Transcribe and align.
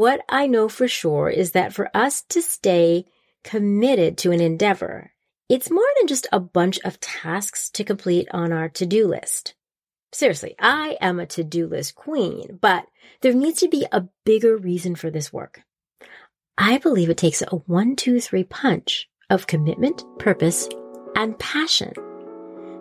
What 0.00 0.22
I 0.30 0.46
know 0.46 0.70
for 0.70 0.88
sure 0.88 1.28
is 1.28 1.50
that 1.50 1.74
for 1.74 1.94
us 1.94 2.22
to 2.30 2.40
stay 2.40 3.04
committed 3.44 4.16
to 4.16 4.30
an 4.32 4.40
endeavor, 4.40 5.12
it's 5.46 5.70
more 5.70 5.84
than 5.98 6.06
just 6.06 6.26
a 6.32 6.40
bunch 6.40 6.80
of 6.84 6.98
tasks 7.00 7.68
to 7.72 7.84
complete 7.84 8.26
on 8.30 8.50
our 8.50 8.70
to-do 8.70 9.06
list. 9.06 9.52
Seriously, 10.10 10.54
I 10.58 10.96
am 11.02 11.20
a 11.20 11.26
to-do 11.26 11.66
list 11.66 11.96
queen, 11.96 12.58
but 12.62 12.86
there 13.20 13.34
needs 13.34 13.60
to 13.60 13.68
be 13.68 13.84
a 13.92 14.08
bigger 14.24 14.56
reason 14.56 14.94
for 14.94 15.10
this 15.10 15.34
work. 15.34 15.64
I 16.56 16.78
believe 16.78 17.10
it 17.10 17.18
takes 17.18 17.42
a 17.42 17.56
one, 17.66 17.94
two, 17.94 18.20
three 18.20 18.44
punch 18.44 19.06
of 19.28 19.46
commitment, 19.46 20.02
purpose, 20.18 20.66
and 21.14 21.38
passion. 21.38 21.92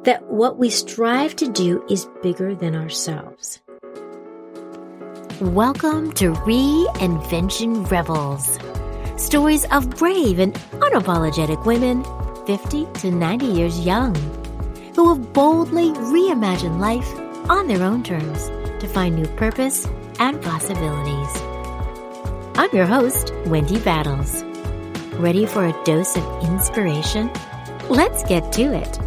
That 0.06 0.24
what 0.28 0.58
we 0.58 0.70
strive 0.70 1.36
to 1.36 1.52
do 1.52 1.84
is 1.90 2.08
bigger 2.24 2.56
than 2.56 2.78
ourselves. 2.78 3.60
Welcome 5.42 6.12
to 6.16 6.34
Reinvention 6.34 7.90
Rebels. 7.90 8.60
Stories 9.16 9.64
of 9.72 9.90
brave 9.92 10.38
and 10.38 10.54
unapologetic 10.54 11.66
women, 11.66 12.04
50 12.46 12.86
to 12.96 13.10
90 13.10 13.46
years 13.46 13.80
young, 13.86 14.14
who 14.96 15.08
have 15.08 15.32
boldly 15.32 15.92
reimagined 15.92 16.82
life 16.82 17.10
on 17.50 17.70
their 17.70 17.84
own 17.84 18.04
terms 18.04 18.48
to 18.82 18.88
find 18.90 19.16
new 19.16 19.28
purpose 19.38 19.88
and 20.20 20.42
possibilities. 20.42 21.42
I'm 22.58 22.76
your 22.76 22.86
host, 22.86 23.34
Wendy 23.46 23.80
Battles. 23.80 24.44
Ready 25.22 25.46
for 25.46 25.66
a 25.66 25.84
dose 25.86 26.18
of 26.18 26.44
inspiration? 26.44 27.32
Let's 27.88 28.24
get 28.24 28.52
to 28.54 28.74
it. 28.74 29.00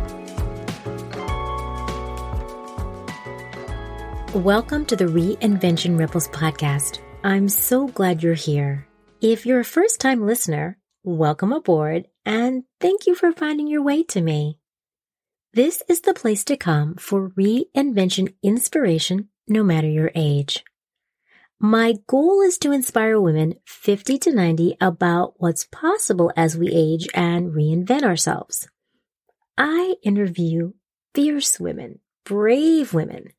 Welcome 4.35 4.87
to 4.87 4.97
the 4.97 5.05
Reinvention 5.05 5.99
Rebels 5.99 6.27
podcast. 6.29 7.01
I'm 7.23 7.51
so 7.51 7.89
glad 7.89 8.23
you're 8.23 8.33
here. 8.33 8.89
If 9.21 9.45
you're 9.45 9.61
a 9.61 9.65
first 9.65 10.01
time 10.01 10.25
listener, 10.25 10.79
welcome 11.05 11.53
aboard 11.53 12.07
and 12.25 12.65
thank 12.81 13.07
you 13.07 13.15
for 13.15 13.31
finding 13.33 13.67
your 13.67 13.83
way 13.83 14.03
to 14.05 14.23
me. 14.23 14.59
This 15.53 15.83
is 15.87 16.01
the 16.01 16.15
place 16.15 16.45
to 16.45 16.57
come 16.57 16.95
for 16.95 17.29
reinvention 17.29 18.33
inspiration 18.43 19.29
no 19.49 19.63
matter 19.63 19.87
your 19.87 20.11
age. 20.15 20.65
My 21.61 21.97
goal 22.07 22.41
is 22.41 22.57
to 22.61 22.73
inspire 22.73 23.21
women 23.21 23.57
50 23.67 24.17
to 24.17 24.35
90 24.35 24.79
about 24.81 25.35
what's 25.37 25.67
possible 25.67 26.33
as 26.39 26.57
we 26.57 26.71
age 26.73 27.07
and 27.13 27.53
reinvent 27.53 28.03
ourselves. 28.03 28.67
I 29.59 29.97
interview 30.03 30.73
fierce 31.15 31.61
women, 31.61 31.99
brave 32.25 32.95
women, 32.95 33.35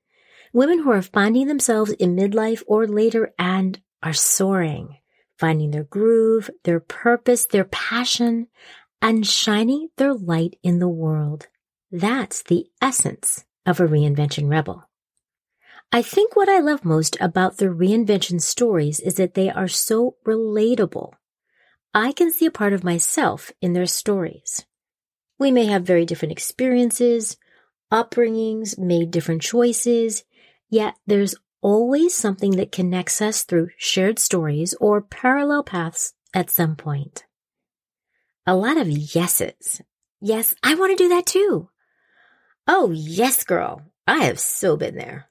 Women 0.54 0.84
who 0.84 0.92
are 0.92 1.02
finding 1.02 1.48
themselves 1.48 1.92
in 1.94 2.16
midlife 2.16 2.62
or 2.68 2.86
later 2.86 3.34
and 3.40 3.82
are 4.04 4.14
soaring, 4.14 4.98
finding 5.40 5.72
their 5.72 5.84
groove, 5.84 6.50
their 6.64 6.80
purpose, 6.80 7.48
their 7.48 7.64
passion, 7.64 8.48
and 9.02 9.26
shining 9.26 9.90
their 9.98 10.14
light 10.14 10.58
in 10.62 10.78
the 10.78 10.88
world. 10.88 11.48
That's 11.92 12.44
the 12.44 12.68
essence 12.80 13.46
of 13.66 13.80
a 13.80 13.88
reinvention 13.88 14.48
rebel. 14.48 14.88
I 15.92 16.04
think 16.04 16.36
what 16.36 16.50
I 16.50 16.60
love 16.60 16.86
most 16.86 17.18
about 17.20 17.58
the 17.58 17.66
reinvention 17.66 18.40
stories 18.40 19.00
is 19.00 19.16
that 19.16 19.34
they 19.34 19.50
are 19.50 19.68
so 19.68 20.18
relatable. 20.26 21.14
I 21.96 22.12
can 22.12 22.32
see 22.32 22.46
a 22.46 22.52
part 22.52 22.74
of 22.74 22.84
myself 22.84 23.52
in 23.60 23.74
their 23.74 23.86
stories. 23.88 24.66
We 25.40 25.52
may 25.52 25.66
have 25.66 25.84
very 25.84 26.06
different 26.06 26.32
experiences, 26.32 27.38
upbringings, 27.92 28.78
made 28.78 29.12
different 29.12 29.42
choices, 29.42 30.24
Yet 30.74 30.96
there's 31.06 31.36
always 31.62 32.16
something 32.16 32.56
that 32.56 32.72
connects 32.72 33.22
us 33.22 33.44
through 33.44 33.70
shared 33.78 34.18
stories 34.18 34.74
or 34.82 35.04
parallel 35.04 35.62
paths 35.62 36.16
at 36.34 36.50
some 36.50 36.76
point. 36.76 37.26
A 38.48 38.56
lot 38.56 38.78
of 38.78 38.90
yeses. 38.90 39.84
Yes, 40.20 40.56
I 40.64 40.74
want 40.74 40.98
to 40.98 41.04
do 41.04 41.10
that 41.10 41.28
too. 41.28 41.70
Oh, 42.68 42.90
yes, 42.90 43.44
girl. 43.44 43.84
I 44.08 44.24
have 44.24 44.40
so 44.40 44.76
been 44.76 44.96
there. 44.96 45.30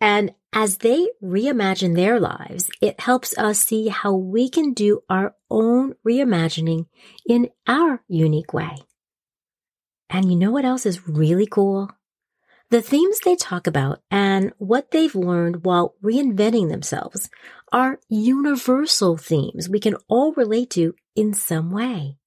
And 0.00 0.34
as 0.52 0.78
they 0.78 1.10
reimagine 1.22 1.94
their 1.94 2.18
lives, 2.18 2.68
it 2.82 2.98
helps 2.98 3.38
us 3.38 3.60
see 3.60 3.86
how 3.86 4.14
we 4.16 4.50
can 4.50 4.72
do 4.72 5.02
our 5.08 5.36
own 5.48 5.94
reimagining 6.04 6.86
in 7.24 7.50
our 7.68 8.02
unique 8.08 8.52
way. 8.52 8.74
And 10.10 10.28
you 10.28 10.36
know 10.36 10.50
what 10.50 10.64
else 10.64 10.86
is 10.86 11.06
really 11.06 11.46
cool? 11.46 11.95
The 12.68 12.82
themes 12.82 13.20
they 13.20 13.36
talk 13.36 13.68
about 13.68 14.02
and 14.10 14.52
what 14.58 14.90
they've 14.90 15.14
learned 15.14 15.64
while 15.64 15.94
reinventing 16.02 16.68
themselves 16.68 17.30
are 17.72 18.00
universal 18.08 19.16
themes 19.16 19.68
we 19.68 19.78
can 19.78 19.96
all 20.08 20.32
relate 20.32 20.70
to 20.70 20.94
in 21.14 21.32
some 21.32 21.70
way. 21.70 22.18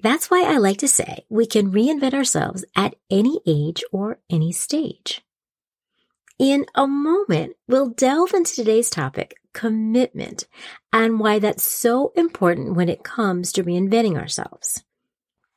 That's 0.00 0.30
why 0.30 0.42
I 0.42 0.58
like 0.58 0.78
to 0.78 0.88
say 0.88 1.24
we 1.28 1.46
can 1.46 1.72
reinvent 1.72 2.14
ourselves 2.14 2.64
at 2.76 2.94
any 3.10 3.40
age 3.46 3.82
or 3.92 4.20
any 4.30 4.52
stage. 4.52 5.22
In 6.38 6.66
a 6.74 6.86
moment, 6.86 7.56
we'll 7.68 7.90
delve 7.90 8.34
into 8.34 8.54
today's 8.54 8.90
topic, 8.90 9.36
commitment, 9.52 10.46
and 10.92 11.20
why 11.20 11.38
that's 11.38 11.62
so 11.62 12.12
important 12.16 12.74
when 12.74 12.88
it 12.88 13.04
comes 13.04 13.52
to 13.52 13.64
reinventing 13.64 14.16
ourselves. 14.16 14.82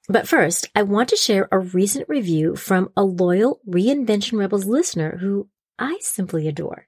But 0.07 0.27
first, 0.27 0.69
I 0.75 0.83
want 0.83 1.09
to 1.09 1.16
share 1.16 1.47
a 1.51 1.59
recent 1.59 2.07
review 2.07 2.55
from 2.55 2.89
a 2.95 3.03
loyal 3.03 3.59
Reinvention 3.67 4.38
Rebels 4.38 4.66
listener 4.66 5.17
who 5.17 5.49
I 5.79 5.97
simply 6.01 6.47
adore. 6.47 6.88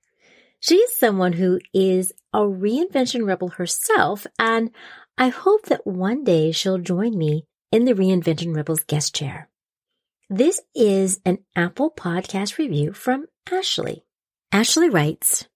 She 0.59 0.75
is 0.75 0.97
someone 0.97 1.33
who 1.33 1.59
is 1.73 2.13
a 2.33 2.39
Reinvention 2.39 3.25
Rebel 3.25 3.50
herself, 3.50 4.28
and 4.38 4.72
I 5.17 5.29
hope 5.29 5.66
that 5.67 5.85
one 5.85 6.23
day 6.23 6.51
she'll 6.51 6.78
join 6.78 7.17
me 7.17 7.45
in 7.72 7.85
the 7.85 7.94
Reinvention 7.94 8.55
Rebels 8.55 8.83
guest 8.83 9.16
chair. 9.16 9.49
This 10.29 10.61
is 10.75 11.19
an 11.25 11.39
Apple 11.55 11.91
podcast 11.91 12.57
review 12.57 12.94
from 12.94 13.28
Ashley. 13.51 14.03
Ashley 14.51 14.89
writes, 14.89 15.47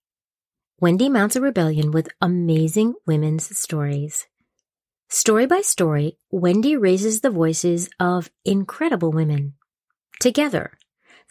Wendy 0.79 1.09
mounts 1.09 1.35
a 1.35 1.41
rebellion 1.41 1.91
with 1.91 2.09
amazing 2.21 2.95
women's 3.05 3.55
stories. 3.57 4.27
Story 5.13 5.45
by 5.45 5.59
story, 5.59 6.17
Wendy 6.31 6.77
raises 6.77 7.19
the 7.19 7.29
voices 7.29 7.89
of 7.99 8.31
incredible 8.45 9.11
women. 9.11 9.55
Together, 10.21 10.77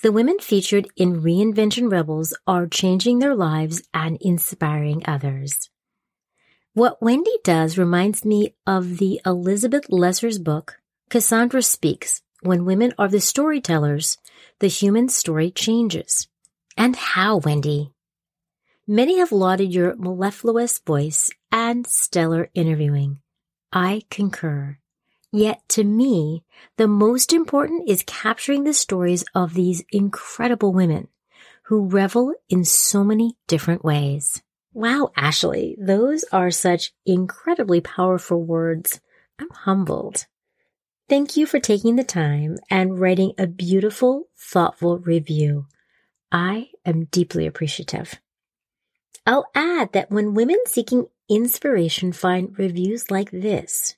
the 0.02 0.12
women 0.12 0.38
featured 0.38 0.86
in 0.96 1.22
Reinvention 1.22 1.90
Rebels 1.90 2.36
are 2.46 2.66
changing 2.66 3.20
their 3.20 3.34
lives 3.34 3.82
and 3.94 4.18
inspiring 4.20 5.00
others. 5.06 5.70
What 6.74 7.00
Wendy 7.00 7.38
does 7.42 7.78
reminds 7.78 8.22
me 8.22 8.54
of 8.66 8.98
the 8.98 9.18
Elizabeth 9.24 9.86
Lesser's 9.88 10.38
book, 10.38 10.76
Cassandra 11.08 11.62
Speaks, 11.62 12.20
When 12.42 12.66
Women 12.66 12.92
Are 12.98 13.08
the 13.08 13.18
Storytellers, 13.18 14.18
the 14.58 14.68
Human 14.68 15.08
Story 15.08 15.50
Changes. 15.50 16.28
And 16.76 16.96
how, 16.96 17.38
Wendy? 17.38 17.94
Many 18.86 19.20
have 19.20 19.32
lauded 19.32 19.72
your 19.72 19.96
mellifluous 19.96 20.78
voice 20.80 21.30
and 21.50 21.86
stellar 21.86 22.50
interviewing. 22.52 23.22
I 23.72 24.02
concur. 24.10 24.78
Yet 25.32 25.62
to 25.70 25.84
me, 25.84 26.44
the 26.76 26.88
most 26.88 27.32
important 27.32 27.88
is 27.88 28.02
capturing 28.04 28.64
the 28.64 28.74
stories 28.74 29.24
of 29.34 29.54
these 29.54 29.84
incredible 29.92 30.72
women 30.72 31.08
who 31.64 31.86
revel 31.86 32.34
in 32.48 32.64
so 32.64 33.04
many 33.04 33.36
different 33.46 33.84
ways. 33.84 34.42
Wow, 34.72 35.12
Ashley, 35.16 35.76
those 35.80 36.24
are 36.32 36.50
such 36.50 36.92
incredibly 37.06 37.80
powerful 37.80 38.42
words. 38.42 39.00
I'm 39.38 39.50
humbled. 39.50 40.26
Thank 41.08 41.36
you 41.36 41.46
for 41.46 41.58
taking 41.58 41.96
the 41.96 42.04
time 42.04 42.58
and 42.70 42.98
writing 42.98 43.32
a 43.38 43.46
beautiful, 43.46 44.28
thoughtful 44.36 44.98
review. 44.98 45.66
I 46.32 46.70
am 46.84 47.04
deeply 47.06 47.46
appreciative. 47.46 48.20
I'll 49.26 49.46
add 49.54 49.92
that 49.92 50.10
when 50.10 50.34
women 50.34 50.58
seeking 50.66 51.06
inspiration 51.30 52.12
find 52.12 52.58
reviews 52.58 53.10
like 53.10 53.30
this, 53.30 53.96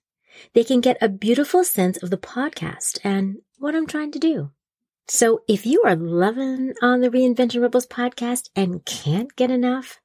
they 0.52 0.62
can 0.62 0.80
get 0.80 0.98
a 1.00 1.08
beautiful 1.08 1.64
sense 1.64 2.00
of 2.02 2.10
the 2.10 2.18
podcast 2.18 2.98
and 3.02 3.38
what 3.58 3.74
I'm 3.74 3.86
trying 3.86 4.12
to 4.12 4.18
do. 4.18 4.50
So 5.08 5.42
if 5.48 5.66
you 5.66 5.82
are 5.84 5.96
loving 5.96 6.74
on 6.80 7.00
the 7.00 7.10
Reinvention 7.10 7.60
Rebels 7.60 7.86
podcast 7.86 8.50
and 8.54 8.84
can't 8.84 9.34
get 9.34 9.50
enough, 9.50 10.00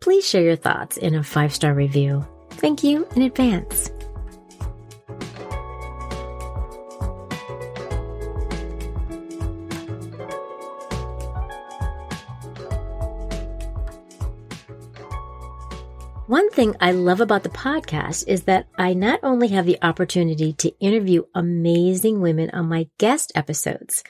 please 0.00 0.26
share 0.26 0.42
your 0.42 0.56
thoughts 0.56 0.96
in 0.96 1.14
a 1.14 1.22
five 1.22 1.54
star 1.54 1.74
review. 1.74 2.26
Thank 2.52 2.82
you 2.82 3.06
in 3.14 3.22
advance. 3.22 3.90
One 16.30 16.48
thing 16.50 16.76
I 16.78 16.92
love 16.92 17.20
about 17.20 17.42
the 17.42 17.48
podcast 17.48 18.28
is 18.28 18.44
that 18.44 18.68
I 18.78 18.94
not 18.94 19.18
only 19.24 19.48
have 19.48 19.66
the 19.66 19.82
opportunity 19.82 20.52
to 20.58 20.72
interview 20.78 21.24
amazing 21.34 22.20
women 22.20 22.50
on 22.50 22.68
my 22.68 22.86
guest 22.98 23.32
episodes, 23.34 24.04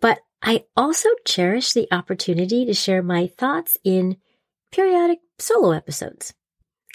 but 0.00 0.18
I 0.42 0.64
also 0.76 1.08
cherish 1.24 1.72
the 1.72 1.86
opportunity 1.92 2.64
to 2.64 2.74
share 2.74 3.04
my 3.04 3.28
thoughts 3.38 3.76
in 3.84 4.16
periodic 4.72 5.20
solo 5.38 5.70
episodes. 5.70 6.34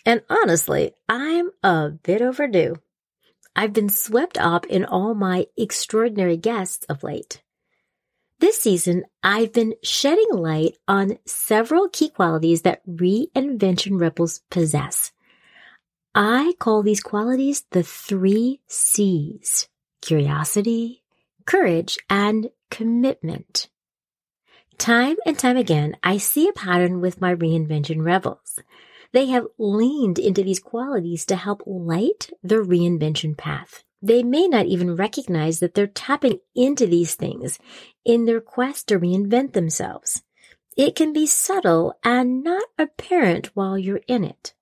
And 0.05 0.23
honestly, 0.29 0.91
I'm 1.07 1.51
a 1.63 1.91
bit 1.91 2.21
overdue. 2.21 2.75
I've 3.55 3.71
been 3.71 3.87
swept 3.87 4.37
up 4.37 4.65
in 4.65 4.83
all 4.83 5.13
my 5.13 5.45
extraordinary 5.55 6.35
guests 6.35 6.85
of 6.89 7.01
late. 7.01 7.41
This 8.39 8.59
season, 8.59 9.05
I've 9.23 9.53
been 9.53 9.75
shedding 9.81 10.27
light 10.31 10.77
on 10.89 11.19
several 11.25 11.87
key 11.87 12.09
qualities 12.09 12.63
that 12.63 12.85
reinvention 12.85 13.99
rebels 13.99 14.41
possess. 14.49 15.13
I 16.13 16.53
call 16.59 16.83
these 16.83 17.01
qualities 17.01 17.63
the 17.71 17.81
three 17.83 18.59
C's 18.67 19.69
curiosity, 20.01 21.03
courage, 21.45 21.97
and 22.09 22.49
commitment. 22.69 23.69
Time 24.77 25.15
and 25.25 25.39
time 25.39 25.55
again, 25.55 25.95
I 26.03 26.17
see 26.17 26.49
a 26.49 26.53
pattern 26.53 26.99
with 26.99 27.21
my 27.21 27.33
reinvention 27.33 28.03
rebels. 28.03 28.59
They 29.13 29.27
have 29.27 29.47
leaned 29.57 30.19
into 30.19 30.43
these 30.43 30.59
qualities 30.59 31.25
to 31.27 31.37
help 31.37 31.63
light 31.65 32.31
the 32.43 32.55
reinvention 32.55 33.37
path. 33.37 33.84
They 34.05 34.21
may 34.21 34.47
not 34.47 34.67
even 34.67 34.95
recognize 34.95 35.59
that 35.61 35.73
they're 35.73 35.87
tapping 35.87 36.37
into 36.53 36.85
these 36.85 37.15
things 37.15 37.57
in 38.05 38.25
their 38.25 38.39
quest 38.39 38.85
to 38.89 38.99
reinvent 38.99 39.53
themselves. 39.53 40.21
It 40.77 40.95
can 40.95 41.11
be 41.11 41.25
subtle 41.25 41.97
and 42.03 42.43
not 42.43 42.65
apparent 42.77 43.47
while 43.55 43.79
you're 43.79 44.01
in 44.07 44.23
it. 44.23 44.53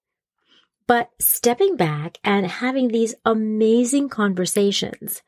But 0.88 1.10
stepping 1.20 1.76
back 1.76 2.20
and 2.24 2.48
having 2.48 2.88
these 2.88 3.16
amazing 3.26 4.08
conversations, 4.08 5.22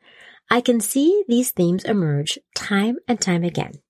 I 0.50 0.62
can 0.62 0.80
see 0.80 1.24
these 1.28 1.50
themes 1.50 1.84
emerge 1.84 2.38
time 2.54 2.96
and 3.06 3.20
time 3.20 3.44
again. 3.44 3.82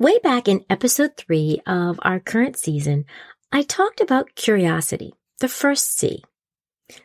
Way 0.00 0.18
back 0.18 0.48
in 0.48 0.64
episode 0.68 1.16
three 1.16 1.60
of 1.64 2.00
our 2.02 2.18
current 2.18 2.56
season, 2.56 3.04
I 3.52 3.62
talked 3.62 4.00
about 4.00 4.34
curiosity, 4.34 5.12
the 5.38 5.48
first 5.48 5.96
C. 5.96 6.24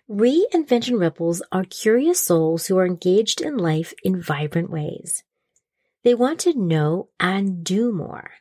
Reinvention 0.09 0.99
rebels 0.99 1.41
are 1.51 1.63
curious 1.63 2.19
souls 2.19 2.67
who 2.67 2.77
are 2.77 2.85
engaged 2.85 3.41
in 3.41 3.57
life 3.57 3.93
in 4.03 4.21
vibrant 4.21 4.69
ways. 4.69 5.23
They 6.03 6.13
want 6.13 6.39
to 6.41 6.57
know 6.57 7.09
and 7.19 7.63
do 7.63 7.91
more. 7.91 8.31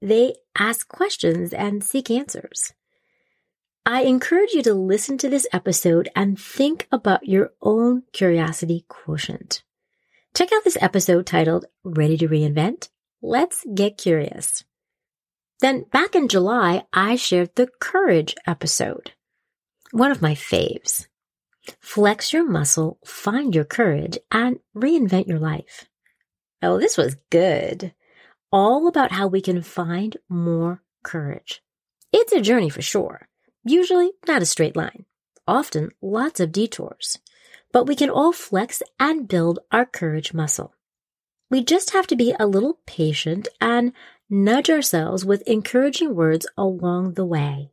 They 0.00 0.34
ask 0.58 0.88
questions 0.88 1.52
and 1.52 1.84
seek 1.84 2.10
answers. 2.10 2.72
I 3.84 4.02
encourage 4.02 4.52
you 4.52 4.62
to 4.62 4.74
listen 4.74 5.18
to 5.18 5.28
this 5.28 5.46
episode 5.52 6.08
and 6.14 6.38
think 6.38 6.86
about 6.92 7.28
your 7.28 7.52
own 7.62 8.04
curiosity 8.12 8.84
quotient. 8.88 9.62
Check 10.34 10.52
out 10.52 10.64
this 10.64 10.78
episode 10.80 11.26
titled 11.26 11.66
Ready 11.82 12.16
to 12.18 12.28
Reinvent? 12.28 12.88
Let's 13.22 13.64
get 13.74 13.98
curious. 13.98 14.64
Then 15.60 15.86
back 15.92 16.14
in 16.14 16.28
July, 16.28 16.84
I 16.92 17.16
shared 17.16 17.54
the 17.54 17.68
courage 17.80 18.34
episode 18.46 19.12
one 19.92 20.10
of 20.10 20.22
my 20.22 20.34
faves. 20.34 21.06
Flex 21.80 22.32
your 22.32 22.48
muscle, 22.48 22.98
find 23.04 23.54
your 23.54 23.64
courage, 23.64 24.18
and 24.30 24.58
reinvent 24.74 25.26
your 25.26 25.38
life. 25.38 25.86
Oh, 26.62 26.78
this 26.78 26.96
was 26.96 27.16
good. 27.30 27.94
All 28.52 28.86
about 28.86 29.12
how 29.12 29.26
we 29.26 29.40
can 29.40 29.62
find 29.62 30.16
more 30.28 30.82
courage. 31.02 31.62
It's 32.12 32.32
a 32.32 32.40
journey 32.40 32.68
for 32.68 32.82
sure. 32.82 33.28
Usually 33.64 34.12
not 34.26 34.42
a 34.42 34.46
straight 34.46 34.76
line. 34.76 35.04
Often 35.46 35.90
lots 36.02 36.40
of 36.40 36.52
detours. 36.52 37.18
But 37.72 37.86
we 37.86 37.94
can 37.94 38.10
all 38.10 38.32
flex 38.32 38.82
and 38.98 39.28
build 39.28 39.60
our 39.70 39.86
courage 39.86 40.34
muscle. 40.34 40.74
We 41.50 41.64
just 41.64 41.90
have 41.90 42.06
to 42.08 42.16
be 42.16 42.34
a 42.38 42.46
little 42.46 42.80
patient 42.86 43.48
and 43.60 43.92
nudge 44.28 44.70
ourselves 44.70 45.24
with 45.24 45.42
encouraging 45.42 46.14
words 46.14 46.46
along 46.56 47.14
the 47.14 47.24
way. 47.24 47.70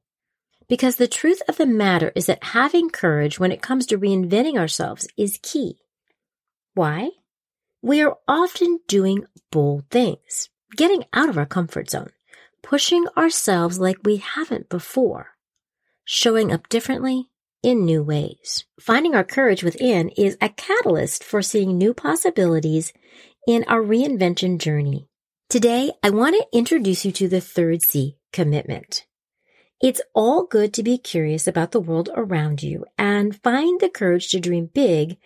Because 0.70 0.98
the 0.98 1.08
truth 1.08 1.42
of 1.48 1.58
the 1.58 1.66
matter 1.66 2.12
is 2.16 2.26
that 2.26 2.44
having 2.44 2.90
courage 2.90 3.40
when 3.40 3.52
it 3.52 3.62
comes 3.62 3.86
to 3.88 3.98
reinventing 3.98 4.58
ourselves 4.58 5.08
is 5.18 5.40
key. 5.42 5.78
Why? 6.74 7.12
We 7.82 8.02
are 8.02 8.18
often 8.28 8.80
doing 8.88 9.26
bold 9.52 9.86
things, 9.90 10.50
getting 10.76 11.06
out 11.14 11.30
of 11.30 11.38
our 11.38 11.46
comfort 11.46 11.90
zone, 11.90 12.10
pushing 12.62 13.06
ourselves 13.16 13.80
like 13.80 13.98
we 14.04 14.18
haven't 14.18 14.68
before, 14.68 15.32
showing 16.04 16.52
up 16.52 16.68
differently 16.68 17.30
in 17.64 17.86
new 17.86 18.04
ways. 18.04 18.66
Finding 18.80 19.16
our 19.16 19.24
courage 19.24 19.64
within 19.64 20.10
is 20.10 20.38
a 20.42 20.50
catalyst 20.50 21.24
for 21.24 21.42
seeing 21.42 21.78
new 21.78 21.94
possibilities 21.94 22.92
in 23.48 23.64
our 23.68 23.82
reinvention 23.82 24.58
journey. 24.58 25.08
Today, 25.50 25.92
I 26.04 26.10
want 26.10 26.36
to 26.36 26.58
introduce 26.58 27.06
you 27.06 27.14
to 27.14 27.30
the 27.30 27.40
third 27.40 27.82
C, 27.82 28.18
commitment. 28.34 29.06
It's 29.80 30.02
all 30.16 30.46
good 30.46 30.74
to 30.74 30.84
be 30.84 30.98
curious 30.98 31.46
about 31.48 31.72
the 31.72 31.80
world 31.80 32.10
around 32.16 32.64
you 32.64 32.86
and 32.98 33.40
find 33.44 33.80
the 33.80 33.90
courage 33.90 34.30
to 34.30 34.40
dream 34.40 34.72
big 34.74 35.18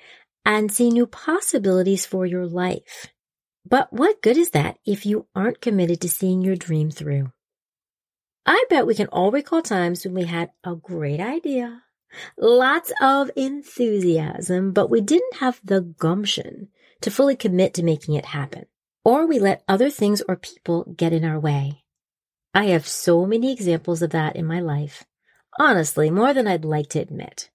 and 0.43 0.69
see 0.69 0.89
new 0.89 1.07
possibilities 1.07 2.05
for 2.05 2.25
your 2.25 2.45
life. 2.45 3.07
But 3.65 3.93
what 3.93 4.21
good 4.21 4.35
is 4.35 4.49
that 4.49 4.77
if 4.85 5.05
you 5.05 5.27
aren't 5.33 5.61
committed 5.61 6.01
to 6.01 6.09
seeing 6.09 6.41
your 6.41 6.57
dream 6.57 6.91
through? 6.91 7.31
I 8.45 8.65
bet 8.69 8.87
we 8.87 8.95
can 8.95 9.07
all 9.07 9.31
recall 9.31 9.61
times 9.61 10.03
when 10.03 10.15
we 10.15 10.25
had 10.25 10.51
a 10.65 10.75
great 10.75 11.21
idea, 11.21 11.83
lots 12.37 12.91
of 13.01 13.31
enthusiasm, 13.37 14.73
but 14.73 14.89
we 14.89 14.99
didn't 14.99 15.35
have 15.35 15.61
the 15.63 15.79
gumption 15.79 16.67
to 16.99 17.11
fully 17.11 17.37
commit 17.37 17.73
to 17.75 17.83
making 17.83 18.15
it 18.15 18.25
happen. 18.25 18.65
Or 19.05 19.25
we 19.25 19.39
let 19.39 19.63
other 19.67 19.89
things 19.89 20.21
or 20.27 20.35
people 20.35 20.93
get 20.97 21.13
in 21.13 21.23
our 21.23 21.39
way. 21.39 21.80
I 22.53 22.65
have 22.65 22.87
so 22.87 23.25
many 23.25 23.51
examples 23.51 24.01
of 24.01 24.09
that 24.11 24.35
in 24.35 24.45
my 24.45 24.59
life. 24.59 25.05
Honestly, 25.59 26.09
more 26.09 26.33
than 26.33 26.47
I'd 26.47 26.65
like 26.65 26.89
to 26.89 26.99
admit. 26.99 27.49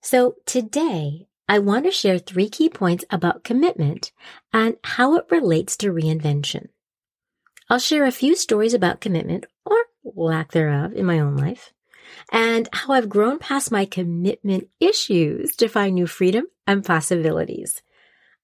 So 0.00 0.36
today, 0.46 1.28
I 1.48 1.58
want 1.58 1.86
to 1.86 1.90
share 1.90 2.18
three 2.18 2.48
key 2.48 2.68
points 2.68 3.04
about 3.10 3.42
commitment 3.42 4.12
and 4.52 4.76
how 4.84 5.16
it 5.16 5.26
relates 5.30 5.76
to 5.78 5.92
reinvention. 5.92 6.68
I'll 7.70 7.78
share 7.78 8.04
a 8.04 8.12
few 8.12 8.34
stories 8.34 8.74
about 8.74 9.00
commitment 9.00 9.46
or 9.64 9.76
lack 10.04 10.52
thereof 10.52 10.92
in 10.92 11.04
my 11.04 11.18
own 11.18 11.36
life 11.36 11.72
and 12.32 12.68
how 12.72 12.92
I've 12.92 13.08
grown 13.08 13.38
past 13.38 13.72
my 13.72 13.84
commitment 13.84 14.68
issues 14.80 15.56
to 15.56 15.68
find 15.68 15.94
new 15.94 16.06
freedom 16.06 16.46
and 16.66 16.84
possibilities. 16.84 17.82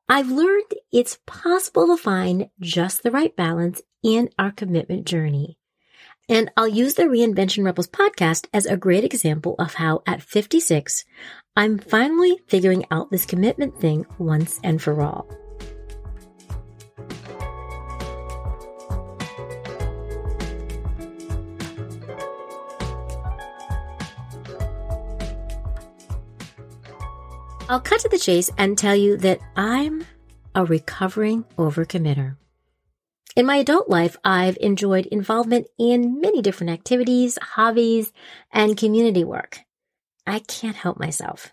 I've 0.08 0.30
learned 0.30 0.74
it's 0.92 1.18
possible 1.26 1.86
to 1.86 2.02
find 2.02 2.50
just 2.60 3.02
the 3.02 3.10
right 3.10 3.34
balance 3.34 3.80
in 4.02 4.28
our 4.38 4.50
commitment 4.50 5.06
journey. 5.06 5.58
And 6.28 6.50
I'll 6.56 6.68
use 6.68 6.94
the 6.94 7.02
Reinvention 7.04 7.64
Rebels 7.64 7.88
podcast 7.88 8.46
as 8.54 8.64
a 8.64 8.78
great 8.78 9.04
example 9.04 9.56
of 9.58 9.74
how 9.74 10.02
at 10.06 10.22
56, 10.22 11.04
I'm 11.54 11.78
finally 11.78 12.40
figuring 12.48 12.86
out 12.90 13.10
this 13.10 13.26
commitment 13.26 13.78
thing 13.78 14.06
once 14.18 14.58
and 14.64 14.80
for 14.80 15.02
all. 15.02 15.28
I'll 27.68 27.80
cut 27.80 28.00
to 28.00 28.08
the 28.08 28.18
chase 28.18 28.50
and 28.56 28.78
tell 28.78 28.94
you 28.94 29.16
that 29.18 29.40
I'm 29.56 30.06
a 30.54 30.64
recovering 30.64 31.44
overcommitter. 31.58 32.36
In 33.36 33.46
my 33.46 33.56
adult 33.56 33.88
life, 33.88 34.16
I've 34.24 34.56
enjoyed 34.60 35.06
involvement 35.06 35.66
in 35.76 36.20
many 36.20 36.40
different 36.40 36.72
activities, 36.72 37.36
hobbies, 37.42 38.12
and 38.52 38.76
community 38.76 39.24
work. 39.24 39.60
I 40.24 40.38
can't 40.38 40.76
help 40.76 41.00
myself. 41.00 41.52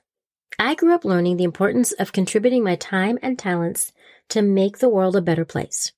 I 0.59 0.75
grew 0.75 0.93
up 0.93 1.05
learning 1.05 1.37
the 1.37 1.43
importance 1.43 1.91
of 1.93 2.13
contributing 2.13 2.63
my 2.63 2.75
time 2.75 3.17
and 3.23 3.37
talents 3.37 3.91
to 4.29 4.43
make 4.43 4.77
the 4.77 4.89
world 4.89 5.15
a 5.15 5.21
better 5.21 5.43
place. 5.43 5.91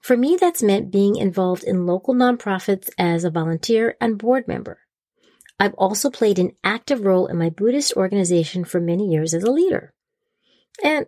For 0.00 0.16
me, 0.16 0.38
that's 0.40 0.62
meant 0.62 0.90
being 0.90 1.16
involved 1.16 1.64
in 1.64 1.84
local 1.84 2.14
nonprofits 2.14 2.88
as 2.96 3.22
a 3.22 3.30
volunteer 3.30 3.96
and 4.00 4.16
board 4.16 4.48
member. 4.48 4.78
I've 5.58 5.74
also 5.74 6.08
played 6.08 6.38
an 6.38 6.52
active 6.64 7.04
role 7.04 7.26
in 7.26 7.36
my 7.36 7.50
Buddhist 7.50 7.94
organization 7.94 8.64
for 8.64 8.80
many 8.80 9.10
years 9.10 9.34
as 9.34 9.44
a 9.44 9.50
leader. 9.50 9.92
And 10.82 11.04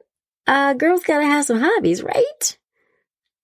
uh, 0.47 0.75
girls 0.75 1.03
gotta 1.03 1.25
have 1.25 1.47
some 1.47 1.61
hobbies, 1.61 2.03
right? 2.03 2.59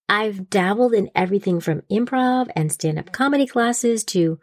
I've 0.09 0.49
dabbled 0.49 0.95
in 0.95 1.11
everything 1.15 1.61
from 1.61 1.83
improv 1.91 2.49
and 2.57 2.73
stand 2.73 2.99
up 2.99 3.13
comedy 3.13 3.47
classes 3.47 4.05
to 4.05 4.41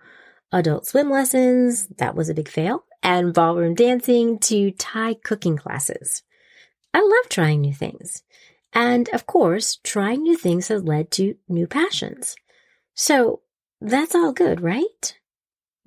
adult 0.52 0.86
swim 0.86 1.10
lessons. 1.10 1.88
That 1.98 2.16
was 2.16 2.30
a 2.30 2.34
big 2.34 2.50
fail. 2.50 2.86
And 3.02 3.34
ballroom 3.34 3.76
dancing 3.76 4.40
to 4.40 4.72
Thai 4.72 5.16
cooking 5.16 5.58
classes. 5.58 6.24
I 6.94 7.02
love 7.02 7.30
trying 7.30 7.62
new 7.62 7.74
things. 7.74 8.24
And 8.74 9.10
of 9.10 9.26
course, 9.26 9.80
trying 9.84 10.24
new 10.24 10.38
things 10.38 10.68
has 10.68 10.84
led 10.84 11.12
to 11.12 11.36
new 11.48 11.68
passions. 11.68 12.36
So 12.94 13.42
that's 13.82 14.16
all 14.16 14.34
good, 14.34 14.62
right? 14.62 15.18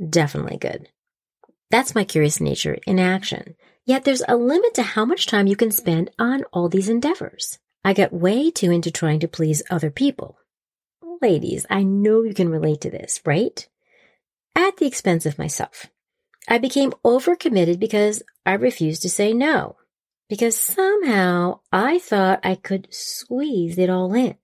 Definitely 0.08 0.58
good. 0.58 0.88
That's 1.70 1.94
my 1.94 2.04
curious 2.04 2.40
nature 2.40 2.78
in 2.87 2.99
action. 2.99 3.54
Yet 3.85 4.04
there's 4.04 4.23
a 4.26 4.37
limit 4.37 4.75
to 4.75 4.82
how 4.82 5.04
much 5.04 5.26
time 5.26 5.47
you 5.47 5.56
can 5.56 5.70
spend 5.70 6.11
on 6.18 6.44
all 6.52 6.68
these 6.68 6.88
endeavors. 6.88 7.58
I 7.88 7.95
got 7.95 8.12
way 8.12 8.50
too 8.50 8.71
into 8.71 8.90
trying 8.90 9.21
to 9.21 9.28
please 9.28 9.62
other 9.71 9.90
people. 9.90 10.37
Ladies, 11.23 11.64
I 11.71 11.85
know 11.85 12.23
you 12.23 12.35
can 12.35 12.50
relate 12.50 12.83
to 12.83 12.90
this, 12.90 13.23
right? 13.25 13.66
At 14.54 14.76
the 14.76 14.85
expense 14.85 15.25
of 15.25 15.38
myself. 15.38 15.87
I 16.47 16.59
became 16.59 16.92
overcommitted 17.02 17.78
because 17.78 18.23
I 18.45 18.52
refused 18.52 19.00
to 19.02 19.09
say 19.09 19.33
no, 19.33 19.76
because 20.28 20.54
somehow 20.54 21.61
I 21.73 21.99
thought 21.99 22.45
I 22.45 22.57
could 22.57 22.88
squeeze 22.90 23.78
it 23.78 23.88
all 23.88 24.12
in 24.12 24.37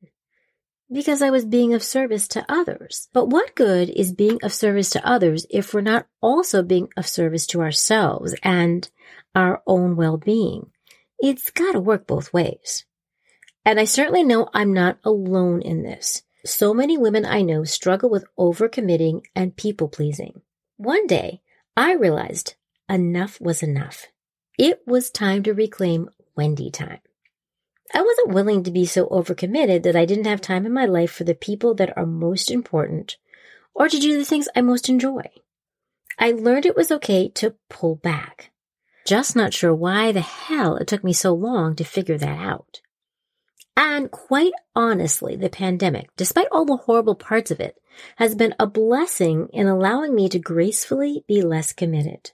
because 0.90 1.20
I 1.20 1.28
was 1.28 1.44
being 1.44 1.74
of 1.74 1.82
service 1.82 2.26
to 2.28 2.46
others. 2.48 3.10
But 3.12 3.28
what 3.28 3.54
good 3.54 3.90
is 3.90 4.14
being 4.14 4.38
of 4.42 4.54
service 4.54 4.88
to 4.90 5.06
others 5.06 5.44
if 5.50 5.74
we're 5.74 5.82
not 5.82 6.06
also 6.22 6.62
being 6.62 6.88
of 6.96 7.06
service 7.06 7.46
to 7.48 7.60
ourselves 7.60 8.34
and 8.42 8.90
our 9.34 9.62
own 9.66 9.96
well-being? 9.96 10.70
It's 11.18 11.50
gotta 11.50 11.78
work 11.78 12.06
both 12.06 12.32
ways. 12.32 12.86
And 13.64 13.80
I 13.80 13.84
certainly 13.84 14.22
know 14.22 14.48
I'm 14.52 14.72
not 14.72 14.98
alone 15.04 15.62
in 15.62 15.82
this. 15.82 16.22
So 16.44 16.74
many 16.74 16.98
women 16.98 17.24
I 17.24 17.40
know 17.40 17.64
struggle 17.64 18.10
with 18.10 18.26
overcommitting 18.38 19.22
and 19.34 19.56
people 19.56 19.88
pleasing. 19.88 20.42
One 20.76 21.06
day, 21.06 21.40
I 21.76 21.94
realized 21.94 22.56
enough 22.88 23.40
was 23.40 23.62
enough. 23.62 24.06
It 24.58 24.82
was 24.86 25.10
time 25.10 25.42
to 25.44 25.54
reclaim 25.54 26.10
Wendy 26.36 26.70
time. 26.70 27.00
I 27.94 28.02
wasn't 28.02 28.34
willing 28.34 28.64
to 28.64 28.70
be 28.70 28.86
so 28.86 29.06
overcommitted 29.06 29.82
that 29.84 29.96
I 29.96 30.04
didn't 30.04 30.26
have 30.26 30.40
time 30.40 30.66
in 30.66 30.72
my 30.72 30.84
life 30.84 31.10
for 31.10 31.24
the 31.24 31.34
people 31.34 31.74
that 31.74 31.96
are 31.96 32.06
most 32.06 32.50
important 32.50 33.16
or 33.74 33.88
to 33.88 33.98
do 33.98 34.16
the 34.18 34.24
things 34.24 34.48
I 34.54 34.60
most 34.60 34.88
enjoy. 34.88 35.22
I 36.18 36.30
learned 36.30 36.66
it 36.66 36.76
was 36.76 36.92
okay 36.92 37.28
to 37.30 37.54
pull 37.68 37.96
back. 37.96 38.50
Just 39.04 39.34
not 39.36 39.52
sure 39.52 39.74
why 39.74 40.12
the 40.12 40.20
hell 40.20 40.76
it 40.76 40.86
took 40.86 41.04
me 41.04 41.12
so 41.12 41.34
long 41.34 41.74
to 41.76 41.84
figure 41.84 42.18
that 42.18 42.38
out. 42.38 42.80
And 43.76 44.10
quite 44.10 44.52
honestly, 44.74 45.36
the 45.36 45.48
pandemic, 45.48 46.10
despite 46.16 46.46
all 46.52 46.64
the 46.64 46.76
horrible 46.76 47.16
parts 47.16 47.50
of 47.50 47.60
it, 47.60 47.76
has 48.16 48.34
been 48.34 48.54
a 48.58 48.66
blessing 48.66 49.48
in 49.52 49.66
allowing 49.66 50.14
me 50.14 50.28
to 50.28 50.38
gracefully 50.38 51.24
be 51.26 51.42
less 51.42 51.72
committed 51.72 52.32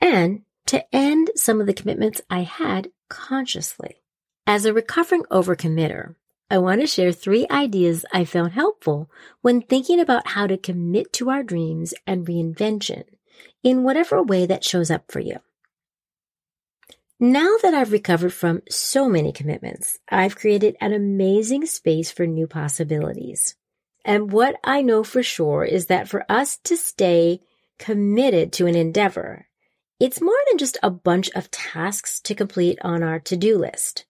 and 0.00 0.42
to 0.66 0.84
end 0.94 1.30
some 1.34 1.60
of 1.60 1.66
the 1.66 1.74
commitments 1.74 2.20
I 2.30 2.42
had 2.42 2.90
consciously. 3.08 4.02
As 4.46 4.64
a 4.64 4.72
recovering 4.72 5.24
overcommitter, 5.24 6.14
I 6.50 6.58
want 6.58 6.80
to 6.80 6.86
share 6.86 7.12
three 7.12 7.46
ideas 7.50 8.06
I 8.12 8.24
found 8.24 8.52
helpful 8.52 9.10
when 9.42 9.60
thinking 9.60 10.00
about 10.00 10.28
how 10.28 10.46
to 10.46 10.56
commit 10.56 11.12
to 11.14 11.30
our 11.30 11.42
dreams 11.42 11.92
and 12.06 12.26
reinvention 12.26 13.04
in 13.62 13.82
whatever 13.82 14.22
way 14.22 14.46
that 14.46 14.64
shows 14.64 14.90
up 14.90 15.10
for 15.10 15.20
you. 15.20 15.36
Now 17.20 17.56
that 17.62 17.74
I've 17.74 17.90
recovered 17.90 18.32
from 18.32 18.62
so 18.70 19.08
many 19.08 19.32
commitments, 19.32 19.98
I've 20.08 20.36
created 20.36 20.76
an 20.80 20.92
amazing 20.92 21.66
space 21.66 22.12
for 22.12 22.28
new 22.28 22.46
possibilities. 22.46 23.56
And 24.04 24.30
what 24.30 24.54
I 24.62 24.82
know 24.82 25.02
for 25.02 25.24
sure 25.24 25.64
is 25.64 25.86
that 25.86 26.08
for 26.08 26.24
us 26.28 26.58
to 26.64 26.76
stay 26.76 27.40
committed 27.76 28.52
to 28.52 28.66
an 28.66 28.76
endeavor, 28.76 29.48
it's 29.98 30.20
more 30.20 30.38
than 30.48 30.58
just 30.58 30.78
a 30.80 30.90
bunch 30.90 31.28
of 31.34 31.50
tasks 31.50 32.20
to 32.20 32.36
complete 32.36 32.78
on 32.82 33.02
our 33.02 33.18
to-do 33.18 33.58
list. 33.58 34.06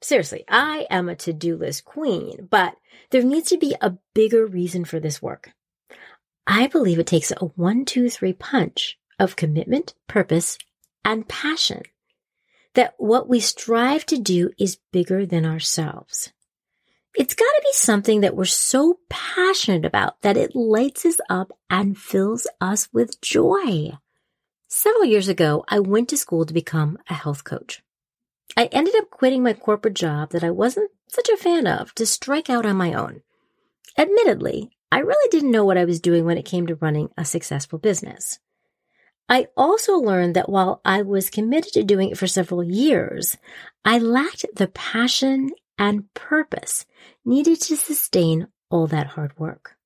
Seriously, 0.00 0.44
I 0.48 0.86
am 0.88 1.08
a 1.08 1.16
to 1.16 1.32
do 1.32 1.56
list 1.56 1.84
queen, 1.84 2.46
but 2.48 2.76
there 3.10 3.24
needs 3.24 3.48
to 3.48 3.58
be 3.58 3.74
a 3.80 3.98
bigger 4.14 4.46
reason 4.46 4.84
for 4.84 5.00
this 5.00 5.20
work. 5.20 5.50
I 6.46 6.68
believe 6.68 7.00
it 7.00 7.08
takes 7.08 7.32
a 7.32 7.44
one, 7.44 7.84
two, 7.84 8.08
three 8.08 8.34
punch 8.34 8.98
of 9.18 9.34
commitment, 9.34 9.94
purpose, 10.06 10.58
and 11.04 11.26
passion. 11.26 11.82
That 12.76 12.94
what 12.98 13.28
we 13.28 13.40
strive 13.40 14.06
to 14.06 14.18
do 14.18 14.50
is 14.58 14.78
bigger 14.92 15.26
than 15.26 15.44
ourselves. 15.44 16.32
It's 17.16 17.34
got 17.34 17.44
to 17.44 17.62
be 17.64 17.72
something 17.72 18.20
that 18.20 18.36
we're 18.36 18.44
so 18.44 18.98
passionate 19.08 19.86
about 19.86 20.20
that 20.20 20.36
it 20.36 20.54
lights 20.54 21.06
us 21.06 21.18
up 21.30 21.52
and 21.70 21.96
fills 21.96 22.46
us 22.60 22.90
with 22.92 23.22
joy. 23.22 23.92
Several 24.68 25.06
years 25.06 25.26
ago, 25.28 25.64
I 25.68 25.78
went 25.78 26.10
to 26.10 26.18
school 26.18 26.44
to 26.44 26.52
become 26.52 26.98
a 27.08 27.14
health 27.14 27.44
coach. 27.44 27.82
I 28.58 28.66
ended 28.66 28.94
up 28.96 29.08
quitting 29.08 29.42
my 29.42 29.54
corporate 29.54 29.94
job 29.94 30.30
that 30.32 30.44
I 30.44 30.50
wasn't 30.50 30.90
such 31.08 31.30
a 31.30 31.38
fan 31.38 31.66
of 31.66 31.94
to 31.94 32.04
strike 32.04 32.50
out 32.50 32.66
on 32.66 32.76
my 32.76 32.92
own. 32.92 33.22
Admittedly, 33.96 34.70
I 34.92 34.98
really 34.98 35.30
didn't 35.30 35.50
know 35.50 35.64
what 35.64 35.78
I 35.78 35.86
was 35.86 36.00
doing 36.00 36.26
when 36.26 36.36
it 36.36 36.44
came 36.44 36.66
to 36.66 36.74
running 36.74 37.08
a 37.16 37.24
successful 37.24 37.78
business. 37.78 38.38
I 39.28 39.48
also 39.56 39.96
learned 39.96 40.36
that 40.36 40.48
while 40.48 40.80
I 40.84 41.02
was 41.02 41.30
committed 41.30 41.72
to 41.72 41.82
doing 41.82 42.10
it 42.10 42.18
for 42.18 42.28
several 42.28 42.62
years, 42.62 43.36
I 43.84 43.98
lacked 43.98 44.46
the 44.54 44.68
passion 44.68 45.50
and 45.78 46.12
purpose 46.14 46.86
needed 47.24 47.60
to 47.62 47.76
sustain 47.76 48.48
all 48.70 48.86
that 48.86 49.08
hard 49.08 49.36
work. 49.38 49.76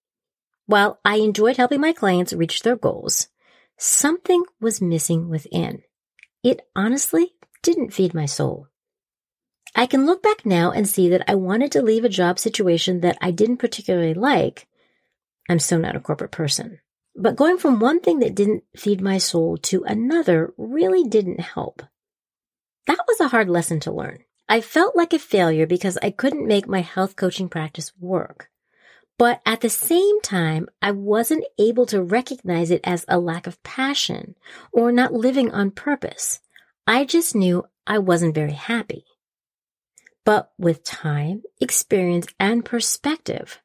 While 0.67 1.01
I 1.05 1.17
enjoyed 1.17 1.57
helping 1.57 1.81
my 1.81 1.93
clients 1.93 2.33
reach 2.33 2.63
their 2.63 2.77
goals, 2.77 3.29
something 3.79 4.45
was 4.61 4.81
missing 4.81 5.29
within. 5.29 5.83
It 6.45 6.61
honestly 6.77 7.33
didn't 7.63 7.93
feed 7.93 8.15
my 8.15 8.27
soul. 8.27 8.69
I 9.75 9.87
can 9.87 10.07
look 10.07 10.23
back 10.23 10.45
now 10.45 10.71
and 10.71 10.89
see 10.89 11.09
that 11.11 11.29
I 11.29 11.35
wanted 11.35 11.73
to 11.73 11.83
leave 11.83 12.05
a 12.05 12.09
job 12.09 12.39
situation 12.39 13.01
that 13.01 13.19
I 13.21 13.31
didn't 13.31 13.59
particularly 13.59 14.15
like. 14.15 14.67
I'm 15.49 15.59
so 15.59 15.79
not 15.79 15.97
a 15.97 16.01
corporate 16.01 16.33
person. 16.33 16.81
But 17.15 17.37
going 17.37 17.59
from 17.59 17.81
one 17.81 18.01
thing 18.01 18.21
that 18.21 18.35
didn't 18.35 18.65
feed 18.77 19.01
my 19.01 19.19
soul 19.19 19.57
to 19.59 19.85
another 19.85 20.53
really 20.57 21.05
didn't 21.05 21.41
help. 21.41 21.83
That 22.87 23.05
was 23.07 23.21
a 23.21 23.29
hard 23.29 23.49
lesson 23.49 23.81
to 23.81 23.93
learn. 23.93 24.25
I 24.49 24.61
felt 24.61 24.97
like 24.97 25.13
a 25.13 25.19
failure 25.19 25.67
because 25.67 25.99
I 26.03 26.11
couldn't 26.11 26.47
make 26.47 26.67
my 26.67 26.81
health 26.81 27.17
coaching 27.17 27.49
practice 27.49 27.93
work. 27.99 28.51
But 29.19 29.43
at 29.45 29.61
the 29.61 29.69
same 29.69 30.21
time, 30.23 30.69
I 30.81 30.93
wasn't 30.93 31.45
able 31.59 31.85
to 31.87 32.03
recognize 32.03 32.71
it 32.71 32.81
as 32.85 33.05
a 33.07 33.21
lack 33.21 33.47
of 33.47 33.63
passion 33.63 34.35
or 34.73 34.91
not 34.91 35.13
living 35.13 35.53
on 35.53 35.73
purpose. 35.73 36.41
I 36.87 37.05
just 37.05 37.37
knew 37.37 37.65
I 37.87 37.99
wasn't 37.99 38.35
very 38.35 38.55
happy. 38.55 39.05
But 40.25 40.51
with 40.59 40.85
time, 40.85 41.43
experience, 41.61 42.27
and 42.39 42.65
perspective, 42.65 43.61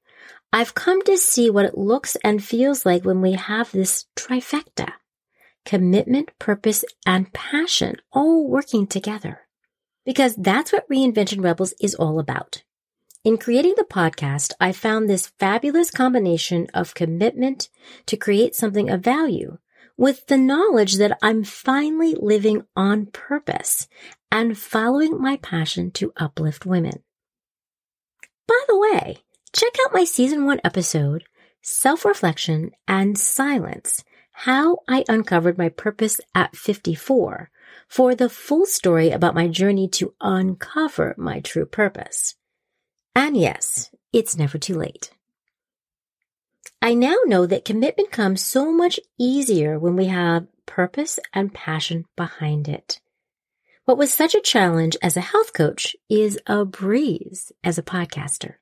I've 0.55 0.74
come 0.74 1.01
to 1.01 1.17
see 1.17 1.50
what 1.50 1.65
it 1.65 1.77
looks 1.77 2.15
and 2.24 2.41
feels 2.41 2.85
like 2.85 3.03
when 3.03 3.19
we 3.19 3.33
have 3.33 3.74
this 3.74 4.05
trifecta 4.15 4.93
commitment, 5.65 6.31
purpose, 6.39 6.85
and 7.05 7.33
passion 7.33 7.97
all 8.13 8.47
working 8.47 8.88
together. 8.88 9.41
Because 10.05 10.33
that's 10.38 10.71
what 10.71 10.88
Reinvention 10.89 11.43
Rebels 11.43 11.74
is 11.81 11.93
all 11.93 12.19
about. 12.19 12.63
In 13.25 13.38
creating 13.38 13.74
the 13.75 13.83
podcast, 13.83 14.53
I 14.57 14.71
found 14.71 15.09
this 15.09 15.33
fabulous 15.39 15.91
combination 15.91 16.67
of 16.74 16.93
commitment 16.93 17.67
to 18.05 18.15
create 18.15 18.55
something 18.55 18.89
of 18.89 19.01
value 19.01 19.57
with 19.97 20.25
the 20.27 20.38
knowledge 20.38 20.95
that 21.00 21.17
I'm 21.21 21.43
finally 21.43 22.15
living 22.17 22.63
on 22.77 23.07
purpose 23.07 23.89
and 24.31 24.57
following 24.57 25.21
my 25.21 25.35
passion 25.35 25.91
to 25.91 26.13
uplift 26.15 26.65
women. 26.65 27.03
By 28.47 28.62
the 28.69 28.79
way, 28.79 29.25
check 29.55 29.74
out 29.85 29.93
my 29.93 30.03
season 30.03 30.45
one 30.45 30.59
episode, 30.65 31.24
Self 31.62 32.03
Reflection 32.03 32.71
and 32.89 33.17
Silence 33.17 34.03
How 34.33 34.79
I 34.88 35.05
Uncovered 35.07 35.57
My 35.57 35.69
Purpose 35.69 36.19
at 36.35 36.57
54 36.57 37.50
for 37.88 38.15
the 38.15 38.27
full 38.27 38.65
story 38.65 39.12
about 39.12 39.33
my 39.33 39.47
journey 39.47 39.88
to 39.89 40.13
uncover 40.19 41.15
my 41.17 41.39
true 41.39 41.65
purpose. 41.65 42.35
And 43.15 43.38
yes, 43.38 43.91
it's 44.12 44.38
never 44.38 44.57
too 44.57 44.75
late. 44.75 45.12
I 46.81 46.93
now 46.93 47.15
know 47.24 47.45
that 47.45 47.63
commitment 47.63 48.12
comes 48.12 48.41
so 48.41 48.74
much 48.74 49.00
easier 49.17 49.79
when 49.79 49.95
we 49.95 50.07
have 50.07 50.47
purpose 50.65 51.17
and 51.33 51.53
passion 51.53 52.03
behind 52.17 52.67
it. 52.67 53.00
What 53.85 53.97
was 53.97 54.13
such 54.13 54.35
a 54.35 54.41
challenge 54.41 54.97
as 55.01 55.15
a 55.15 55.21
health 55.21 55.53
coach 55.53 55.95
is 56.09 56.38
a 56.45 56.65
breeze 56.65 57.53
as 57.63 57.77
a 57.77 57.83
podcaster. 57.83 58.55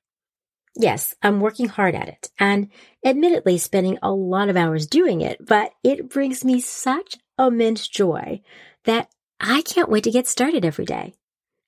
Yes, 0.75 1.13
I'm 1.21 1.39
working 1.39 1.67
hard 1.67 1.93
at 1.93 2.07
it 2.07 2.31
and 2.39 2.69
admittedly 3.05 3.57
spending 3.59 3.99
a 4.01 4.11
lot 4.11 4.49
of 4.49 4.57
hours 4.57 4.87
doing 4.87 5.21
it, 5.21 5.45
but 5.45 5.71
it 5.83 6.09
brings 6.09 6.43
me 6.43 6.59
such 6.59 7.17
immense 7.37 7.87
joy 7.87 8.41
that 8.85 9.09
I 9.39 9.61
can't 9.61 9.89
wait 9.89 10.03
to 10.05 10.11
get 10.11 10.27
started 10.27 10.65
every 10.65 10.85
day. 10.85 11.13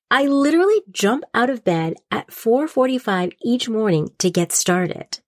I 0.10 0.26
literally 0.26 0.82
jump 0.92 1.24
out 1.34 1.50
of 1.50 1.64
bed 1.64 1.96
at 2.10 2.32
4:45 2.32 3.34
each 3.44 3.70
morning 3.70 4.10
to 4.20 4.30
get 4.30 4.52
started. 4.52 5.20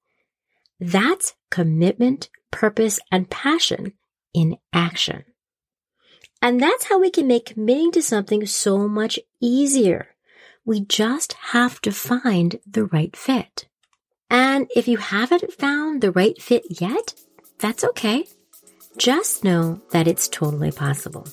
That's 0.80 1.34
commitment, 1.50 2.30
purpose, 2.52 3.00
and 3.12 3.30
passion 3.30 3.94
in 4.34 4.58
action. 4.74 5.24
And 6.42 6.62
that's 6.62 6.86
how 6.86 7.00
we 7.00 7.10
can 7.10 7.28
make 7.28 7.46
committing 7.46 7.92
to 7.94 8.02
something 8.02 8.46
so 8.46 8.88
much 8.88 9.20
easier. 9.42 10.16
We 10.68 10.82
just 10.82 11.32
have 11.54 11.80
to 11.84 11.94
find 11.94 12.60
the 12.70 12.84
right 12.84 13.16
fit. 13.16 13.70
And 14.30 14.70
if 14.76 14.86
you 14.86 14.98
haven't 14.98 15.54
found 15.54 16.02
the 16.02 16.12
right 16.12 16.40
fit 16.42 16.66
yet, 16.82 17.14
that's 17.58 17.86
okay. 17.86 18.28
Just 18.98 19.46
know 19.46 19.82
that 19.92 20.10
it's 20.10 20.28
totally 20.28 20.74
possible. 20.74 21.26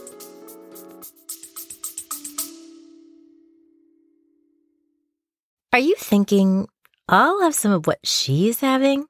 Are 5.73 5.81
you 5.81 5.97
thinking, 5.99 6.69
I'll 7.09 7.43
have 7.43 7.57
some 7.57 7.73
of 7.73 7.89
what 7.89 8.07
she's 8.07 8.61
having? 8.61 9.07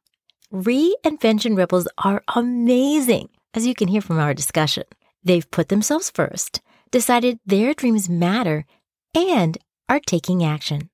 Reinvention 0.51 1.55
Rebels 1.55 1.87
are 1.99 2.23
amazing 2.35 3.29
as 3.53 3.67
you 3.67 3.75
can 3.75 3.89
hear 3.89 4.01
from 4.01 4.19
our 4.19 4.33
discussion. 4.33 4.85
They've 5.23 5.51
put 5.51 5.69
themselves 5.69 6.09
first, 6.09 6.63
decided 6.91 7.41
their 7.45 7.75
dreams 7.75 8.09
matter, 8.09 8.65
and 9.15 9.59
are 9.89 10.01
taking 10.01 10.45
action. 10.45 10.91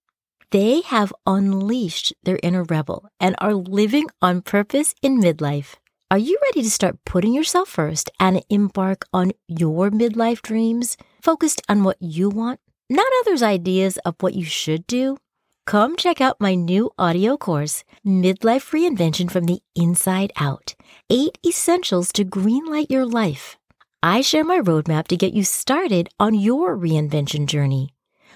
They 0.50 0.80
have 0.80 1.12
unleashed 1.26 2.12
their 2.24 2.40
inner 2.42 2.64
rebel 2.64 3.08
and 3.20 3.36
are 3.38 3.54
living 3.54 4.08
on 4.20 4.42
purpose 4.42 4.94
in 5.00 5.20
midlife. 5.20 5.76
Are 6.10 6.18
you 6.18 6.38
ready 6.42 6.62
to 6.62 6.70
start 6.70 7.04
putting 7.04 7.32
yourself 7.32 7.68
first 7.68 8.10
and 8.18 8.42
embark 8.50 9.04
on 9.12 9.30
your 9.46 9.90
midlife 9.90 10.42
dreams, 10.42 10.96
focused 11.22 11.62
on 11.68 11.84
what 11.84 11.98
you 12.00 12.28
want, 12.28 12.58
not 12.88 13.06
others' 13.20 13.44
ideas 13.44 13.96
of 13.98 14.16
what 14.18 14.34
you 14.34 14.44
should 14.44 14.88
do? 14.88 15.18
Come 15.66 15.94
check 15.94 16.20
out 16.20 16.40
my 16.40 16.56
new 16.56 16.90
audio 16.98 17.36
course, 17.36 17.84
Midlife 18.04 18.72
Reinvention 18.72 19.30
from 19.30 19.44
the 19.44 19.60
Inside 19.76 20.32
Out 20.36 20.74
Eight 21.08 21.38
Essentials 21.46 22.10
to 22.14 22.24
Greenlight 22.24 22.90
Your 22.90 23.06
Life. 23.06 23.56
I 24.02 24.20
share 24.20 24.42
my 24.42 24.58
roadmap 24.58 25.06
to 25.08 25.16
get 25.16 25.32
you 25.32 25.44
started 25.44 26.08
on 26.18 26.34
your 26.34 26.76
reinvention 26.76 27.46
journey 27.46 27.90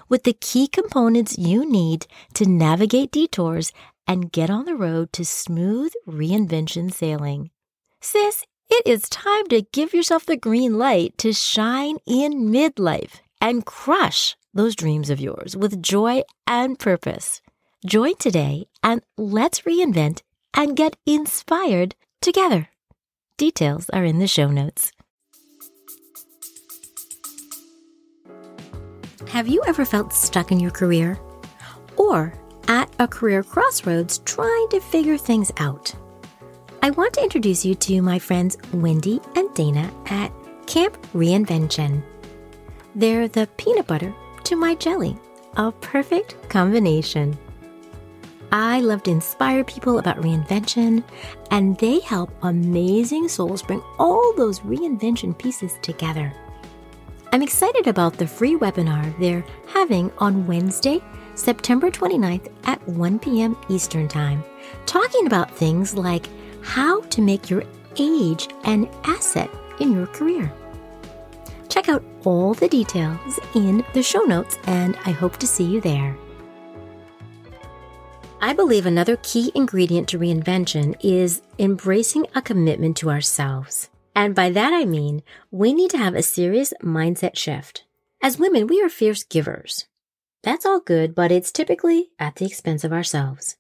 with 0.09 0.25
the 0.25 0.37
key 0.41 0.67
components 0.67 1.39
you 1.39 1.69
need 1.69 2.07
to 2.35 2.47
navigate 2.49 3.11
detours 3.11 3.73
and 4.07 4.33
get 4.33 4.51
on 4.51 4.65
the 4.65 4.77
road 4.77 5.13
to 5.13 5.25
smooth 5.25 5.93
reinvention 6.07 6.93
sailing. 6.93 7.51
Sis, 8.01 8.45
it 8.71 8.87
is 8.87 9.09
time 9.09 9.47
to 9.49 9.63
give 9.73 9.95
yourself 9.95 10.27
the 10.27 10.37
green 10.37 10.79
light 10.79 11.17
to 11.19 11.33
shine 11.33 11.99
in 12.07 12.51
midlife 12.51 13.21
and 13.41 13.65
crush 13.65 14.37
those 14.53 14.77
dreams 14.77 15.11
of 15.11 15.21
yours 15.21 15.57
with 15.57 15.83
joy 15.83 16.23
and 16.47 16.79
purpose. 16.79 17.41
Join 17.87 18.17
today 18.17 18.67
and 18.83 19.03
let's 19.19 19.61
reinvent 19.63 20.23
and 20.55 20.77
get 20.77 20.97
inspired 21.05 21.95
together. 22.21 22.69
Details 23.37 23.91
are 23.91 24.05
in 24.05 24.19
the 24.21 24.29
show 24.29 24.51
notes. 24.51 24.93
Have 29.29 29.49
you 29.49 29.63
ever 29.67 29.85
felt 29.85 30.13
stuck 30.13 30.53
in 30.53 30.61
your 30.61 30.71
career? 30.71 31.19
Or 31.97 32.33
at 32.69 32.89
a 32.99 33.09
career 33.09 33.43
crossroads 33.43 34.19
trying 34.19 34.69
to 34.69 34.81
figure 34.81 35.19
things 35.19 35.51
out? 35.57 35.93
I 36.83 36.91
want 36.91 37.15
to 37.15 37.23
introduce 37.23 37.65
you 37.65 37.75
to 37.77 38.03
my 38.03 38.19
friends 38.19 38.57
Wendy 38.73 39.21
and 39.35 39.53
Dana 39.55 39.91
at 40.07 40.31
Camp 40.67 41.01
Reinvention. 41.15 42.03
They're 42.95 43.27
the 43.27 43.49
peanut 43.57 43.87
butter 43.87 44.15
to 44.45 44.57
my 44.57 44.77
jelly, 44.77 45.19
a 45.57 45.73
perfect 45.73 46.37
combination. 46.49 47.37
I 48.53 48.81
love 48.81 49.03
to 49.05 49.11
inspire 49.11 49.65
people 49.65 49.99
about 49.99 50.21
reinvention, 50.21 51.03
and 51.51 51.77
they 51.79 51.99
help 52.01 52.31
amazing 52.43 53.27
souls 53.29 53.63
bring 53.63 53.83
all 53.99 54.33
those 54.37 54.61
reinvention 54.61 55.37
pieces 55.37 55.77
together. 55.83 56.33
I'm 57.35 57.43
excited 57.43 57.89
about 57.89 58.17
the 58.17 58.29
free 58.29 58.55
webinar 58.55 59.13
they're 59.19 59.45
having 59.67 60.13
on 60.19 60.47
Wednesday, 60.47 61.03
September 61.35 61.91
29th 61.91 62.49
at 62.63 62.81
1 62.89 63.19
p.m. 63.19 63.57
Eastern 63.69 64.07
Time, 64.07 64.45
talking 64.87 65.27
about 65.27 65.51
things 65.51 65.97
like 65.97 66.29
how 66.63 67.01
to 67.01 67.21
make 67.21 67.51
your 67.51 67.65
age 67.97 68.47
an 68.63 68.89
asset 69.03 69.51
in 69.81 69.91
your 69.91 70.07
career. 70.07 70.53
Check 71.69 71.89
out 71.89 72.05
all 72.23 72.55
the 72.55 72.69
details 72.69 73.41
in 73.57 73.85
the 73.95 74.03
show 74.05 74.23
notes, 74.23 74.57
and 74.69 74.97
I 75.05 75.11
hope 75.11 75.39
to 75.39 75.47
see 75.49 75.65
you 75.65 75.81
there. 75.81 76.17
I 78.41 78.53
believe 78.53 78.87
another 78.87 79.17
key 79.25 79.51
ingredient 79.57 80.09
to 80.11 80.21
reinvention 80.21 80.95
is 81.01 81.43
embracing 81.59 82.29
a 82.37 82.43
commitment 82.43 82.97
to 82.99 83.11
ourselves. 83.11 83.91
And 84.15 84.35
by 84.35 84.51
that 84.51 84.73
I 84.73 84.85
mean 84.85 85.23
we 85.51 85.73
need 85.73 85.91
to 85.91 85.99
have 85.99 86.15
a 86.15 86.23
serious 86.23 86.73
mindset 86.83 87.37
shift. 87.37 87.85
As 88.23 88.39
women, 88.39 88.67
we 88.67 88.81
are 88.83 88.89
fierce 88.89 89.23
givers. 89.25 89.87
That's 90.43 90.65
all 90.65 90.81
good, 90.81 91.15
but 91.15 91.33
it's 91.33 91.53
typically 91.53 92.11
at 92.19 92.37
the 92.37 92.47
expense 92.47 92.85
of 92.85 92.93
ourselves. 92.93 93.57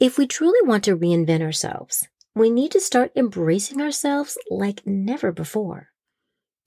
If 0.00 0.18
we 0.18 0.26
truly 0.26 0.60
want 0.62 0.84
to 0.84 0.96
reinvent 0.96 1.42
ourselves, 1.42 2.06
we 2.34 2.50
need 2.50 2.70
to 2.72 2.80
start 2.80 3.12
embracing 3.16 3.80
ourselves 3.80 4.38
like 4.50 4.86
never 4.86 5.32
before. 5.32 5.88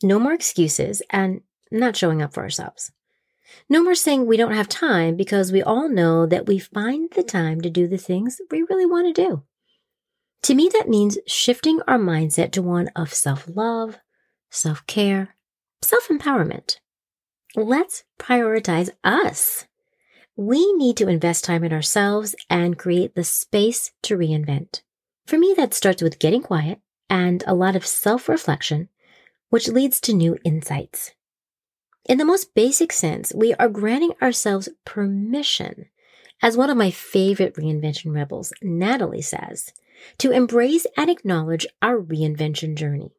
No 0.03 0.19
more 0.19 0.33
excuses 0.33 1.01
and 1.09 1.41
not 1.71 1.95
showing 1.95 2.21
up 2.21 2.33
for 2.33 2.43
ourselves. 2.43 2.91
No 3.69 3.83
more 3.83 3.95
saying 3.95 4.25
we 4.25 4.37
don't 4.37 4.53
have 4.53 4.67
time 4.67 5.15
because 5.15 5.51
we 5.51 5.61
all 5.61 5.89
know 5.89 6.25
that 6.25 6.45
we 6.45 6.59
find 6.59 7.09
the 7.11 7.23
time 7.23 7.61
to 7.61 7.69
do 7.69 7.87
the 7.87 7.97
things 7.97 8.41
we 8.49 8.63
really 8.63 8.85
want 8.85 9.13
to 9.13 9.21
do. 9.21 9.43
To 10.43 10.55
me, 10.55 10.69
that 10.73 10.89
means 10.89 11.17
shifting 11.27 11.81
our 11.87 11.99
mindset 11.99 12.51
to 12.53 12.61
one 12.61 12.89
of 12.95 13.13
self 13.13 13.47
love, 13.47 13.99
self 14.49 14.85
care, 14.87 15.35
self 15.81 16.07
empowerment. 16.07 16.77
Let's 17.55 18.03
prioritize 18.19 18.89
us. 19.03 19.65
We 20.35 20.73
need 20.73 20.97
to 20.97 21.07
invest 21.07 21.43
time 21.43 21.63
in 21.63 21.73
ourselves 21.73 22.35
and 22.49 22.79
create 22.79 23.15
the 23.15 23.23
space 23.23 23.91
to 24.03 24.17
reinvent. 24.17 24.81
For 25.27 25.37
me, 25.37 25.53
that 25.57 25.73
starts 25.73 26.01
with 26.01 26.19
getting 26.19 26.41
quiet 26.41 26.79
and 27.09 27.43
a 27.45 27.53
lot 27.53 27.75
of 27.75 27.85
self 27.85 28.27
reflection 28.27 28.89
which 29.51 29.67
leads 29.67 29.99
to 29.99 30.13
new 30.13 30.37
insights. 30.43 31.11
In 32.05 32.17
the 32.17 32.25
most 32.25 32.55
basic 32.55 32.91
sense, 32.91 33.31
we 33.35 33.53
are 33.55 33.69
granting 33.69 34.13
ourselves 34.21 34.69
permission, 34.85 35.87
as 36.41 36.57
one 36.57 36.69
of 36.69 36.77
my 36.77 36.91
favorite 36.91 37.55
reinvention 37.55 38.13
rebels, 38.13 38.51
Natalie 38.61 39.21
says, 39.21 39.73
to 40.17 40.31
embrace 40.31 40.87
and 40.97 41.09
acknowledge 41.09 41.67
our 41.81 41.99
reinvention 41.99 42.75
journey, 42.75 43.11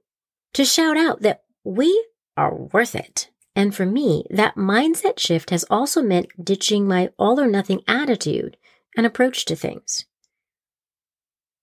to 0.53 0.65
shout 0.65 0.97
out 0.97 1.23
that 1.23 1.43
we 1.65 2.07
are 2.37 2.55
worth 2.55 2.95
it. 2.95 3.31
And 3.55 3.75
for 3.75 3.87
me, 3.87 4.25
that 4.31 4.57
mindset 4.57 5.19
shift 5.19 5.51
has 5.51 5.65
also 5.71 6.03
meant 6.03 6.29
ditching 6.43 6.89
my 6.89 7.11
all 7.19 7.39
or 7.39 7.47
nothing 7.47 7.83
attitude 7.87 8.57
and 8.97 9.07
approach 9.07 9.45
to 9.47 9.57
things. 9.57 10.07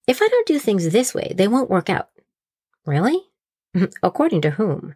If 0.07 0.21
I 0.21 0.27
don't 0.27 0.47
do 0.47 0.59
things 0.59 0.89
this 0.89 1.13
way, 1.13 1.33
they 1.35 1.47
won't 1.47 1.69
work 1.69 1.89
out. 1.89 2.09
Really? 2.85 3.19
According 4.03 4.41
to 4.41 4.51
whom? 4.51 4.95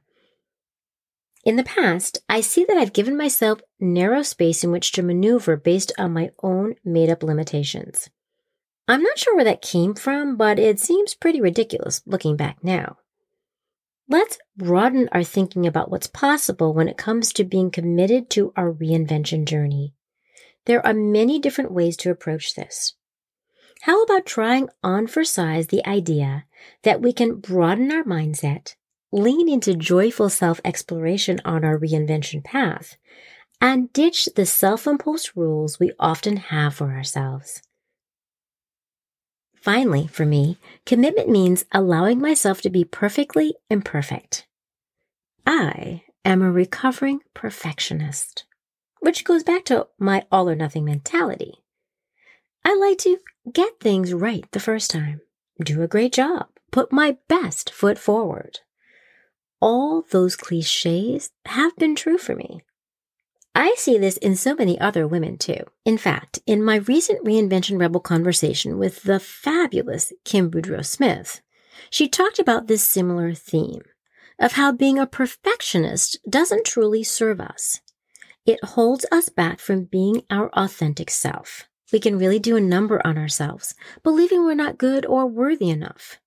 In 1.43 1.57
the 1.57 1.63
past, 1.63 2.19
I 2.29 2.39
see 2.39 2.63
that 2.65 2.77
I've 2.77 2.93
given 2.93 3.17
myself 3.17 3.59
narrow 3.79 4.21
space 4.21 4.63
in 4.63 4.71
which 4.71 4.93
to 4.93 5.03
maneuver 5.03 5.57
based 5.57 5.91
on 5.97 6.13
my 6.13 6.31
own 6.41 6.75
made 6.85 7.09
up 7.09 7.21
limitations. 7.21 8.09
I'm 8.87 9.03
not 9.03 9.17
sure 9.17 9.35
where 9.35 9.45
that 9.45 9.61
came 9.61 9.93
from, 9.93 10.37
but 10.37 10.57
it 10.57 10.79
seems 10.79 11.13
pretty 11.13 11.41
ridiculous 11.41 12.01
looking 12.05 12.37
back 12.37 12.63
now. 12.63 12.97
Let's 14.07 14.37
broaden 14.55 15.09
our 15.11 15.23
thinking 15.23 15.65
about 15.65 15.89
what's 15.89 16.07
possible 16.07 16.73
when 16.73 16.87
it 16.87 16.97
comes 16.97 17.33
to 17.33 17.43
being 17.43 17.71
committed 17.71 18.29
to 18.31 18.53
our 18.55 18.71
reinvention 18.71 19.45
journey. 19.45 19.93
There 20.65 20.85
are 20.85 20.93
many 20.93 21.39
different 21.39 21.71
ways 21.71 21.97
to 21.97 22.11
approach 22.11 22.55
this. 22.55 22.93
How 23.81 24.01
about 24.03 24.25
trying 24.25 24.69
on 24.81 25.07
for 25.07 25.25
size 25.25 25.67
the 25.67 25.85
idea 25.85 26.45
that 26.83 27.01
we 27.01 27.11
can 27.11 27.35
broaden 27.35 27.91
our 27.91 28.03
mindset, 28.03 28.75
lean 29.13 29.47
into 29.47 29.75
joyful 29.75 30.27
self 30.27 30.59
exploration 30.65 31.39
on 31.45 31.63
our 31.63 31.77
reinvention 31.77 32.43
path, 32.43 32.97
and 33.61 33.93
ditch 33.93 34.27
the 34.35 34.45
self 34.45 34.87
imposed 34.87 35.31
rules 35.35 35.79
we 35.79 35.91
often 35.99 36.37
have 36.37 36.73
for 36.73 36.91
ourselves? 36.91 37.61
Finally, 39.55 40.07
for 40.07 40.25
me, 40.25 40.57
commitment 40.85 41.29
means 41.29 41.63
allowing 41.71 42.19
myself 42.19 42.59
to 42.59 42.69
be 42.69 42.83
perfectly 42.83 43.55
imperfect. 43.69 44.47
I 45.45 46.03
am 46.25 46.41
a 46.41 46.51
recovering 46.51 47.21
perfectionist, 47.33 48.45
which 48.99 49.23
goes 49.23 49.43
back 49.43 49.63
to 49.65 49.87
my 49.99 50.25
all 50.31 50.49
or 50.49 50.55
nothing 50.55 50.85
mentality. 50.85 51.53
I 52.65 52.75
like 52.75 52.97
to 52.99 53.19
get 53.51 53.79
things 53.79 54.13
right 54.13 54.45
the 54.51 54.59
first 54.59 54.89
time, 54.89 55.21
do 55.63 55.83
a 55.83 55.87
great 55.87 56.13
job, 56.13 56.47
put 56.71 56.91
my 56.91 57.17
best 57.29 57.71
foot 57.71 57.99
forward. 57.99 58.59
All 59.63 60.01
those 60.11 60.35
cliches 60.35 61.29
have 61.45 61.73
been 61.77 61.95
true 61.95 62.17
for 62.17 62.35
me. 62.35 62.63
I 63.55 63.75
see 63.77 63.97
this 63.97 64.17
in 64.17 64.35
so 64.35 64.55
many 64.55 64.77
other 64.77 65.07
women 65.07 65.37
too. 65.37 65.63
In 65.85 65.97
fact, 65.97 66.39
in 66.45 66.61
my 66.61 66.75
recent 66.79 67.23
Reinvention 67.23 67.79
Rebel 67.79 68.01
conversation 68.01 68.77
with 68.77 69.03
the 69.03 69.21
fabulous 69.21 70.11
Kim 70.25 70.51
Boudreau 70.51 70.83
Smith, 70.85 71.41
she 71.89 72.09
talked 72.09 72.39
about 72.39 72.67
this 72.67 72.83
similar 72.83 73.33
theme 73.33 73.83
of 74.37 74.51
how 74.51 74.73
being 74.73 74.99
a 74.99 75.07
perfectionist 75.07 76.17
doesn't 76.29 76.65
truly 76.65 77.01
serve 77.01 77.39
us. 77.39 77.79
It 78.45 78.61
holds 78.65 79.05
us 79.13 79.29
back 79.29 79.61
from 79.61 79.85
being 79.85 80.23
our 80.29 80.49
authentic 80.49 81.09
self. 81.09 81.69
We 81.93 82.01
can 82.01 82.19
really 82.19 82.39
do 82.39 82.57
a 82.57 82.59
number 82.75 83.01
on 83.07 83.17
ourselves, 83.17 83.75
believing 84.03 84.43
we're 84.43 84.55
not 84.55 84.77
good 84.77 85.05
or 85.05 85.25
worthy 85.25 85.69
enough. 85.69 86.19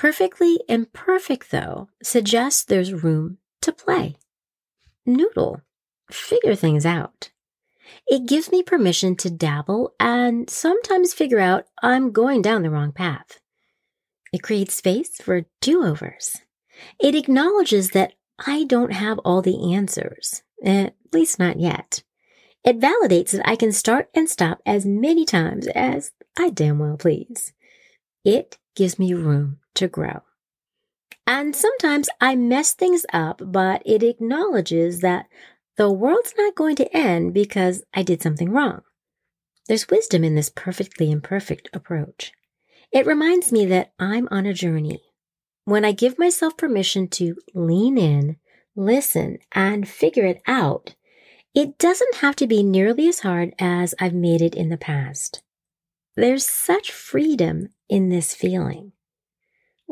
Perfectly 0.00 0.58
imperfect, 0.66 1.50
though, 1.50 1.90
suggests 2.02 2.64
there's 2.64 3.04
room 3.04 3.36
to 3.60 3.70
play. 3.70 4.16
Noodle, 5.04 5.60
figure 6.10 6.54
things 6.54 6.86
out. 6.86 7.28
It 8.06 8.26
gives 8.26 8.50
me 8.50 8.62
permission 8.62 9.14
to 9.16 9.28
dabble 9.28 9.92
and 10.00 10.48
sometimes 10.48 11.12
figure 11.12 11.38
out 11.38 11.66
I'm 11.82 12.12
going 12.12 12.40
down 12.40 12.62
the 12.62 12.70
wrong 12.70 12.92
path. 12.92 13.40
It 14.32 14.42
creates 14.42 14.72
space 14.72 15.20
for 15.20 15.42
do 15.60 15.84
overs. 15.84 16.34
It 16.98 17.14
acknowledges 17.14 17.90
that 17.90 18.14
I 18.46 18.64
don't 18.64 18.94
have 18.94 19.18
all 19.18 19.42
the 19.42 19.74
answers, 19.74 20.42
at 20.64 20.94
least 21.12 21.38
not 21.38 21.60
yet. 21.60 22.04
It 22.64 22.80
validates 22.80 23.32
that 23.32 23.46
I 23.46 23.54
can 23.54 23.70
start 23.70 24.08
and 24.14 24.30
stop 24.30 24.62
as 24.64 24.86
many 24.86 25.26
times 25.26 25.66
as 25.66 26.12
I 26.38 26.48
damn 26.48 26.78
well 26.78 26.96
please. 26.96 27.52
It 28.24 28.56
gives 28.74 28.98
me 28.98 29.12
room 29.12 29.59
to 29.74 29.88
grow. 29.88 30.22
And 31.26 31.54
sometimes 31.54 32.08
I 32.20 32.34
mess 32.34 32.74
things 32.74 33.06
up, 33.12 33.40
but 33.44 33.82
it 33.86 34.02
acknowledges 34.02 35.00
that 35.00 35.26
the 35.76 35.90
world's 35.90 36.34
not 36.36 36.54
going 36.54 36.76
to 36.76 36.96
end 36.96 37.32
because 37.32 37.82
I 37.94 38.02
did 38.02 38.20
something 38.20 38.50
wrong. 38.50 38.82
There's 39.68 39.88
wisdom 39.88 40.24
in 40.24 40.34
this 40.34 40.50
perfectly 40.50 41.10
imperfect 41.10 41.68
approach. 41.72 42.32
It 42.92 43.06
reminds 43.06 43.52
me 43.52 43.66
that 43.66 43.92
I'm 43.98 44.26
on 44.30 44.46
a 44.46 44.52
journey. 44.52 45.00
When 45.64 45.84
I 45.84 45.92
give 45.92 46.18
myself 46.18 46.56
permission 46.56 47.06
to 47.08 47.36
lean 47.54 47.96
in, 47.96 48.36
listen, 48.74 49.38
and 49.52 49.88
figure 49.88 50.26
it 50.26 50.42
out, 50.46 50.96
it 51.54 51.78
doesn't 51.78 52.16
have 52.16 52.34
to 52.36 52.46
be 52.46 52.62
nearly 52.62 53.08
as 53.08 53.20
hard 53.20 53.54
as 53.58 53.94
I've 54.00 54.14
made 54.14 54.42
it 54.42 54.54
in 54.54 54.68
the 54.68 54.76
past. 54.76 55.42
There's 56.16 56.46
such 56.46 56.90
freedom 56.90 57.68
in 57.88 58.08
this 58.08 58.34
feeling. 58.34 58.92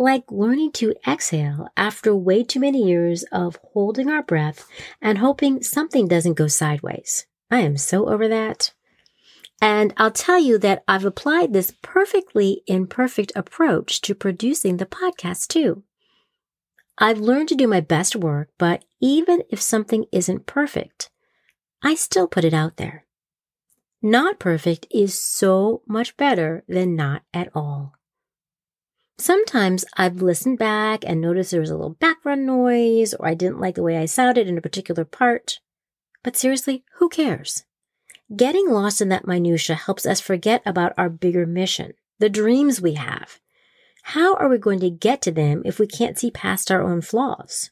Like 0.00 0.30
learning 0.30 0.70
to 0.74 0.94
exhale 1.08 1.66
after 1.76 2.14
way 2.14 2.44
too 2.44 2.61
many 2.61 2.87
years 2.87 3.24
of 3.32 3.58
holding 3.72 4.08
our 4.08 4.22
breath 4.22 4.64
and 5.02 5.18
hoping 5.18 5.61
something 5.61 6.06
doesn't 6.06 6.34
go 6.34 6.46
sideways. 6.46 7.26
I 7.50 7.62
am 7.62 7.76
so 7.76 8.08
over 8.08 8.28
that. 8.28 8.72
And 9.61 9.92
I'll 9.96 10.12
tell 10.12 10.38
you 10.38 10.56
that 10.58 10.84
I've 10.87 11.04
applied 11.04 11.52
this 11.52 11.74
perfectly 11.82 12.62
imperfect 12.68 13.32
approach 13.34 14.00
to 14.02 14.14
producing 14.14 14.76
the 14.76 14.87
podcast 14.87 15.48
too. 15.48 15.82
I've 16.96 17.18
learned 17.18 17.48
to 17.48 17.56
do 17.56 17.66
my 17.66 17.80
best 17.80 18.14
work, 18.14 18.50
but 18.56 18.84
even 19.00 19.42
if 19.50 19.61
something 19.61 20.04
isn't 20.12 20.46
perfect, 20.46 21.11
I 21.82 21.96
still 21.96 22.28
put 22.28 22.44
it 22.44 22.54
out 22.54 22.76
there. 22.76 23.04
Not 24.00 24.38
perfect 24.38 24.87
is 24.92 25.18
so 25.18 25.82
much 25.88 26.16
better 26.16 26.62
than 26.68 26.94
not 26.94 27.22
at 27.34 27.48
all. 27.52 27.97
Sometimes 29.20 29.85
I've 29.96 30.22
listened 30.22 30.59
back 30.59 31.02
and 31.04 31.20
noticed 31.20 31.50
there 31.50 31.61
was 31.61 31.70
a 31.70 31.76
little 31.76 31.94
background 31.94 32.46
noise 32.46 33.14
or 33.14 33.26
I 33.26 33.35
didn't 33.35 33.61
like 33.61 33.74
the 33.74 33.83
way 33.83 33.98
I 33.98 34.07
sounded 34.07 34.46
in 34.46 34.57
a 34.57 34.62
particular 34.62 35.04
part. 35.04 35.59
But 36.22 36.37
seriously, 36.37 36.85
who 36.94 37.09
cares? 37.09 37.64
Getting 38.37 38.70
lost 38.70 39.00
in 39.00 39.09
that 39.09 39.26
minutia 39.26 39.74
helps 39.74 40.07
us 40.07 40.20
forget 40.20 40.62
about 40.64 40.92
our 40.96 41.09
bigger 41.09 41.46
mission, 41.46 41.94
the 42.20 42.28
dreams 42.28 42.81
we 42.81 42.94
have. 42.94 43.40
How 44.04 44.35
are 44.37 44.48
we 44.48 44.57
going 44.57 44.81
to 44.81 44.90
get 44.90 45.20
to 45.22 45.33
them 45.33 45.62
if 45.64 45.81
we 45.81 45.87
can't 45.87 46.18
see 46.18 46.31
past 46.31 46.70
our 46.70 46.83
own 46.83 47.00
flaws? 47.00 47.70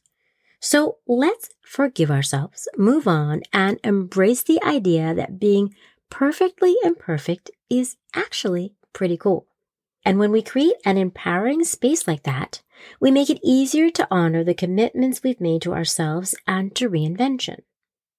So 0.59 0.97
let's 1.07 1.49
forgive 1.61 2.11
ourselves, 2.11 2.67
move 2.77 3.07
on, 3.07 3.43
and 3.53 3.79
embrace 3.83 4.43
the 4.43 4.61
idea 4.63 5.13
that 5.13 5.39
being 5.39 5.73
perfectly 6.09 6.75
imperfect 6.83 7.51
is 7.69 7.95
actually 8.13 8.73
pretty 8.91 9.15
cool. 9.17 9.47
And 10.07 10.19
when 10.19 10.31
we 10.31 10.41
create 10.41 10.77
an 10.85 10.95
empowering 10.95 11.65
space 11.65 12.07
like 12.07 12.23
that, 12.23 12.61
we 13.01 13.11
make 13.11 13.29
it 13.29 13.41
easier 13.43 13.89
to 13.89 14.07
honor 14.09 14.41
the 14.41 14.53
commitments 14.53 15.21
we've 15.21 15.41
made 15.41 15.61
to 15.63 15.73
ourselves 15.73 16.33
and 16.47 16.73
to 16.77 16.89
reinvention. 16.89 17.63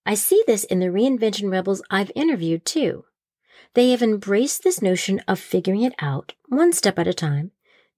I 0.05 0.12
see 0.12 0.44
this 0.46 0.64
in 0.64 0.81
the 0.81 0.88
reinvention 0.88 1.51
rebels 1.51 1.81
I've 1.90 2.12
interviewed 2.14 2.66
too. 2.66 3.07
They 3.72 3.92
have 3.92 4.03
embraced 4.03 4.64
this 4.64 4.83
notion 4.83 5.22
of 5.27 5.40
figuring 5.40 5.81
it 5.81 5.94
out 5.98 6.35
one 6.46 6.74
step 6.74 6.98
at 6.98 7.09
a 7.09 7.14
time, 7.14 7.53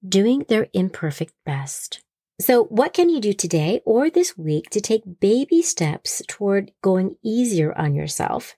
doing 0.07 0.45
their 0.47 0.67
imperfect 0.71 1.33
best. 1.45 2.01
So, 2.39 2.63
what 2.63 2.93
can 2.93 3.09
you 3.09 3.19
do 3.19 3.33
today 3.33 3.81
or 3.83 4.09
this 4.09 4.37
week 4.37 4.69
to 4.69 4.79
take 4.79 5.19
baby 5.19 5.61
steps 5.61 6.21
toward 6.29 6.71
going 6.81 7.17
easier 7.25 7.77
on 7.77 7.93
yourself 7.93 8.55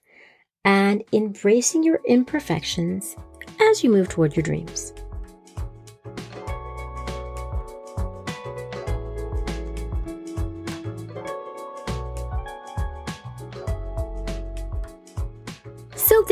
and 0.64 1.02
embracing 1.12 1.82
your 1.82 1.98
imperfections 2.06 3.16
as 3.60 3.82
you 3.82 3.90
move 3.90 4.08
toward 4.08 4.36
your 4.36 4.44
dreams? 4.44 4.94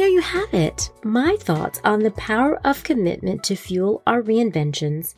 There 0.03 0.11
you 0.11 0.21
have 0.21 0.53
it. 0.53 0.91
My 1.05 1.37
thoughts 1.39 1.81
on 1.85 2.01
the 2.01 2.11
power 2.11 2.59
of 2.67 2.83
commitment 2.83 3.45
to 3.45 3.55
fuel 3.55 4.03
our 4.05 4.21
reinventions 4.21 5.15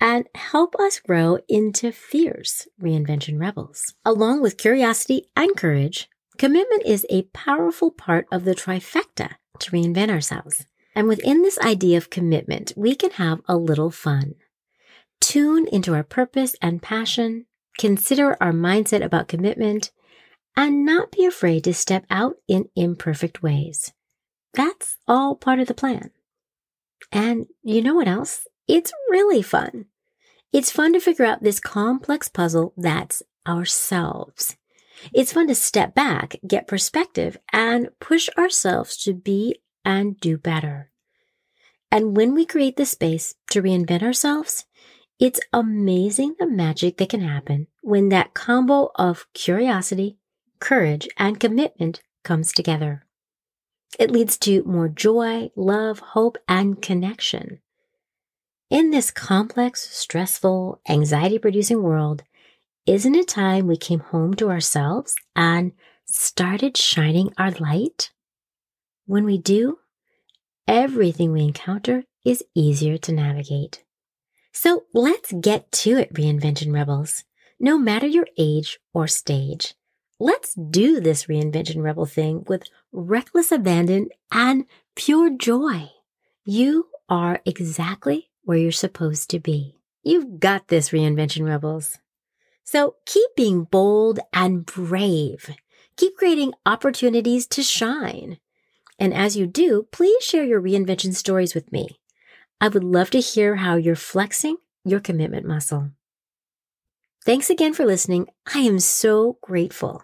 and 0.00 0.28
help 0.36 0.76
us 0.76 1.00
grow 1.00 1.38
into 1.48 1.90
fierce 1.90 2.68
reinvention 2.80 3.40
rebels. 3.40 3.94
Along 4.04 4.40
with 4.40 4.56
curiosity 4.56 5.26
and 5.34 5.56
courage, 5.56 6.08
commitment 6.36 6.84
is 6.86 7.04
a 7.10 7.22
powerful 7.34 7.90
part 7.90 8.28
of 8.30 8.44
the 8.44 8.54
trifecta 8.54 9.30
to 9.58 9.70
reinvent 9.72 10.10
ourselves. 10.10 10.66
And 10.94 11.08
within 11.08 11.42
this 11.42 11.58
idea 11.58 11.96
of 11.96 12.08
commitment, 12.08 12.72
we 12.76 12.94
can 12.94 13.10
have 13.10 13.40
a 13.48 13.56
little 13.56 13.90
fun. 13.90 14.36
Tune 15.20 15.66
into 15.66 15.94
our 15.94 16.04
purpose 16.04 16.54
and 16.62 16.80
passion, 16.80 17.46
consider 17.76 18.36
our 18.40 18.52
mindset 18.52 19.02
about 19.02 19.26
commitment, 19.26 19.90
and 20.56 20.86
not 20.86 21.10
be 21.10 21.24
afraid 21.24 21.64
to 21.64 21.74
step 21.74 22.04
out 22.08 22.36
in 22.46 22.68
imperfect 22.76 23.42
ways. 23.42 23.92
That's 24.54 24.96
all 25.06 25.36
part 25.36 25.60
of 25.60 25.68
the 25.68 25.74
plan. 25.74 26.10
And 27.12 27.46
you 27.62 27.82
know 27.82 27.94
what 27.94 28.08
else? 28.08 28.46
It's 28.66 28.92
really 29.10 29.42
fun. 29.42 29.86
It's 30.52 30.70
fun 30.70 30.92
to 30.94 31.00
figure 31.00 31.24
out 31.24 31.42
this 31.42 31.60
complex 31.60 32.28
puzzle 32.28 32.72
that's 32.76 33.22
ourselves. 33.46 34.56
It's 35.12 35.32
fun 35.32 35.46
to 35.48 35.54
step 35.54 35.94
back, 35.94 36.36
get 36.46 36.66
perspective, 36.66 37.38
and 37.52 37.90
push 38.00 38.28
ourselves 38.36 38.96
to 39.04 39.14
be 39.14 39.56
and 39.84 40.18
do 40.18 40.36
better. 40.36 40.90
And 41.90 42.16
when 42.16 42.34
we 42.34 42.44
create 42.44 42.76
the 42.76 42.84
space 42.84 43.34
to 43.50 43.62
reinvent 43.62 44.02
ourselves, 44.02 44.66
it's 45.18 45.40
amazing 45.52 46.36
the 46.38 46.46
magic 46.46 46.98
that 46.98 47.08
can 47.08 47.20
happen 47.20 47.66
when 47.82 48.10
that 48.10 48.34
combo 48.34 48.90
of 48.96 49.26
curiosity, 49.32 50.18
courage, 50.60 51.08
and 51.16 51.40
commitment 51.40 52.02
comes 52.22 52.52
together. 52.52 53.04
It 53.98 54.10
leads 54.10 54.36
to 54.38 54.62
more 54.64 54.88
joy, 54.88 55.50
love, 55.56 56.00
hope, 56.00 56.36
and 56.48 56.80
connection. 56.80 57.60
In 58.70 58.90
this 58.90 59.10
complex, 59.10 59.88
stressful, 59.96 60.80
anxiety 60.88 61.38
producing 61.38 61.82
world, 61.82 62.22
isn't 62.86 63.14
it 63.14 63.28
time 63.28 63.66
we 63.66 63.76
came 63.76 64.00
home 64.00 64.34
to 64.34 64.50
ourselves 64.50 65.14
and 65.34 65.72
started 66.04 66.76
shining 66.76 67.32
our 67.38 67.50
light? 67.52 68.10
When 69.06 69.24
we 69.24 69.38
do, 69.38 69.78
everything 70.66 71.32
we 71.32 71.42
encounter 71.42 72.04
is 72.24 72.44
easier 72.54 72.98
to 72.98 73.12
navigate. 73.12 73.84
So 74.52 74.84
let's 74.92 75.32
get 75.32 75.70
to 75.72 75.96
it, 75.98 76.12
Reinvention 76.12 76.72
Rebels. 76.74 77.24
No 77.58 77.78
matter 77.78 78.06
your 78.06 78.26
age 78.36 78.78
or 78.92 79.06
stage, 79.06 79.74
Let's 80.20 80.54
do 80.54 80.98
this 80.98 81.26
reinvention 81.26 81.80
rebel 81.80 82.04
thing 82.04 82.44
with 82.48 82.64
reckless 82.90 83.52
abandon 83.52 84.08
and 84.32 84.64
pure 84.96 85.30
joy. 85.30 85.90
You 86.44 86.88
are 87.08 87.40
exactly 87.44 88.30
where 88.42 88.58
you're 88.58 88.72
supposed 88.72 89.30
to 89.30 89.38
be. 89.38 89.76
You've 90.02 90.40
got 90.40 90.68
this, 90.68 90.90
reinvention 90.90 91.46
rebels. 91.46 91.98
So 92.64 92.96
keep 93.06 93.30
being 93.36 93.64
bold 93.64 94.18
and 94.32 94.66
brave. 94.66 95.50
Keep 95.96 96.16
creating 96.16 96.52
opportunities 96.66 97.46
to 97.48 97.62
shine. 97.62 98.38
And 98.98 99.14
as 99.14 99.36
you 99.36 99.46
do, 99.46 99.86
please 99.92 100.24
share 100.24 100.44
your 100.44 100.60
reinvention 100.60 101.14
stories 101.14 101.54
with 101.54 101.70
me. 101.70 102.00
I 102.60 102.66
would 102.66 102.82
love 102.82 103.10
to 103.10 103.20
hear 103.20 103.56
how 103.56 103.76
you're 103.76 103.94
flexing 103.94 104.56
your 104.84 104.98
commitment 104.98 105.46
muscle. 105.46 105.90
Thanks 107.24 107.50
again 107.50 107.74
for 107.74 107.86
listening. 107.86 108.26
I 108.52 108.60
am 108.60 108.80
so 108.80 109.38
grateful. 109.42 110.02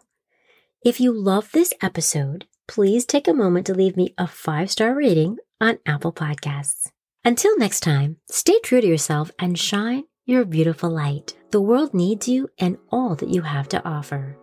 If 0.85 1.01
you 1.01 1.12
love 1.14 1.51
this 1.53 1.73
episode, 1.81 2.47
please 2.68 3.07
take 3.07 3.27
a 3.27 3.33
moment 3.33 3.64
to 3.68 3.75
leave 3.75 3.97
me 3.97 4.12
a 4.18 4.27
five 4.27 4.70
star 4.70 4.94
rating 4.94 5.38
on 5.59 5.79
Apple 5.87 6.12
Podcasts. 6.12 6.88
Until 7.25 7.57
next 7.57 7.81
time, 7.81 8.18
stay 8.31 8.59
true 8.62 8.83
to 8.83 8.87
yourself 8.87 9.31
and 9.38 9.59
shine 9.59 10.05
your 10.27 10.44
beautiful 10.44 10.90
light. 10.90 11.38
The 11.53 11.61
world 11.62 11.94
needs 11.94 12.29
you 12.29 12.51
and 12.59 12.77
all 12.90 13.14
that 13.14 13.31
you 13.31 13.40
have 13.40 13.66
to 13.70 13.83
offer. 13.88 14.37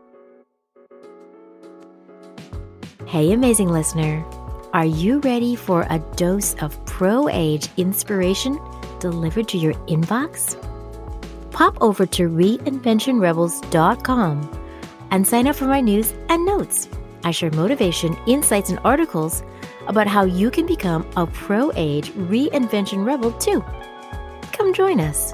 Hey, 3.05 3.33
amazing 3.33 3.69
listener. 3.69 4.25
Are 4.73 4.85
you 4.85 5.19
ready 5.19 5.55
for 5.55 5.85
a 5.91 5.99
dose 6.15 6.55
of 6.55 6.83
pro 6.87 7.29
age 7.29 7.69
inspiration 7.77 8.59
delivered 8.99 9.47
to 9.49 9.59
your 9.59 9.75
inbox? 9.85 10.59
Pop 11.51 11.77
over 11.81 12.07
to 12.07 12.29
reinventionrebels.com 12.29 14.57
and 15.11 15.27
sign 15.27 15.47
up 15.47 15.55
for 15.55 15.65
my 15.65 15.81
news 15.81 16.13
and 16.29 16.45
notes. 16.45 16.89
I 17.23 17.31
share 17.31 17.51
motivation, 17.51 18.17
insights, 18.25 18.69
and 18.69 18.79
articles 18.83 19.43
about 19.87 20.07
how 20.07 20.23
you 20.23 20.49
can 20.49 20.65
become 20.65 21.07
a 21.15 21.27
pro 21.27 21.71
age 21.75 22.11
reinvention 22.13 23.05
rebel 23.05 23.31
too. 23.33 23.63
Come 24.51 24.73
join 24.73 24.99
us. 24.99 25.33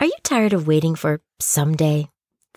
Are 0.00 0.06
you 0.06 0.16
tired 0.22 0.54
of 0.54 0.66
waiting 0.66 0.94
for 0.94 1.20
someday? 1.40 2.08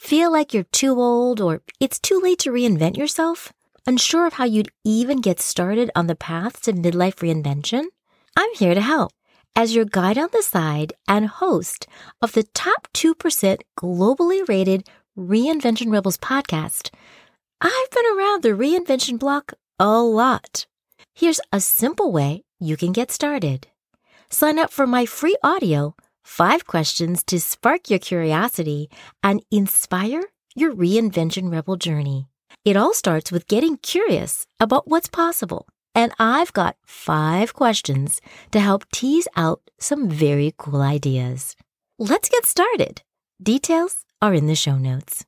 Feel 0.04 0.34
like 0.34 0.54
you're 0.54 0.66
too 0.66 1.00
old 1.00 1.40
or 1.40 1.62
it's 1.80 1.98
too 1.98 2.20
late 2.22 2.40
to 2.40 2.52
reinvent 2.52 2.98
yourself? 2.98 3.54
Unsure 3.88 4.28
of 4.28 4.34
how 4.34 4.44
you'd 4.44 4.68
even 4.84 5.22
get 5.22 5.40
started 5.40 5.90
on 5.96 6.08
the 6.08 6.16
path 6.30 6.62
to 6.64 6.74
midlife 6.74 7.24
reinvention? 7.24 7.86
I'm 8.36 8.54
here 8.56 8.74
to 8.76 8.82
help 8.82 9.14
as 9.56 9.74
your 9.74 9.86
guide 9.86 10.18
on 10.18 10.28
the 10.34 10.44
side 10.44 10.92
and 11.08 11.28
host 11.28 11.88
of 12.22 12.34
the 12.34 12.44
top 12.44 12.90
2% 12.94 13.62
globally 13.80 14.46
rated 14.50 14.90
Reinvention 15.18 15.90
Rebels 15.90 16.18
podcast. 16.18 16.90
I've 17.62 17.92
been 17.92 18.18
around 18.18 18.44
the 18.44 18.50
reinvention 18.50 19.18
block 19.18 19.54
a 19.80 20.02
lot. 20.02 20.66
Here's 21.14 21.40
a 21.54 21.62
simple 21.62 22.12
way 22.12 22.44
you 22.60 22.76
can 22.76 22.92
get 22.92 23.10
started. 23.10 23.68
Sign 24.30 24.60
up 24.60 24.70
for 24.70 24.86
my 24.86 25.06
free 25.06 25.38
audio, 25.42 25.96
five 26.24 26.66
questions 26.66 27.24
to 27.26 27.40
spark 27.40 27.90
your 27.90 28.00
curiosity 28.00 28.90
and 29.22 29.44
inspire 29.52 30.24
your 30.56 30.74
reinvention 30.74 31.52
rebel 31.52 31.76
journey. 31.76 32.28
It 32.66 32.78
all 32.78 32.94
starts 32.94 33.32
with 33.32 33.48
getting 33.48 33.78
curious 33.78 34.48
about 34.60 34.88
what's 34.88 35.10
possible. 35.10 35.68
And 35.96 36.12
I've 36.18 36.54
got 36.54 36.78
five 36.86 37.54
questions 37.54 38.20
to 38.52 38.60
help 38.60 38.90
tease 38.92 39.28
out 39.36 39.62
some 39.80 40.10
very 40.10 40.54
cool 40.58 40.82
ideas. 40.82 41.56
Let's 42.00 42.30
get 42.30 42.46
started. 42.46 43.04
Details 43.42 44.06
are 44.22 44.34
in 44.34 44.48
the 44.48 44.56
show 44.56 44.78
notes. 44.78 45.26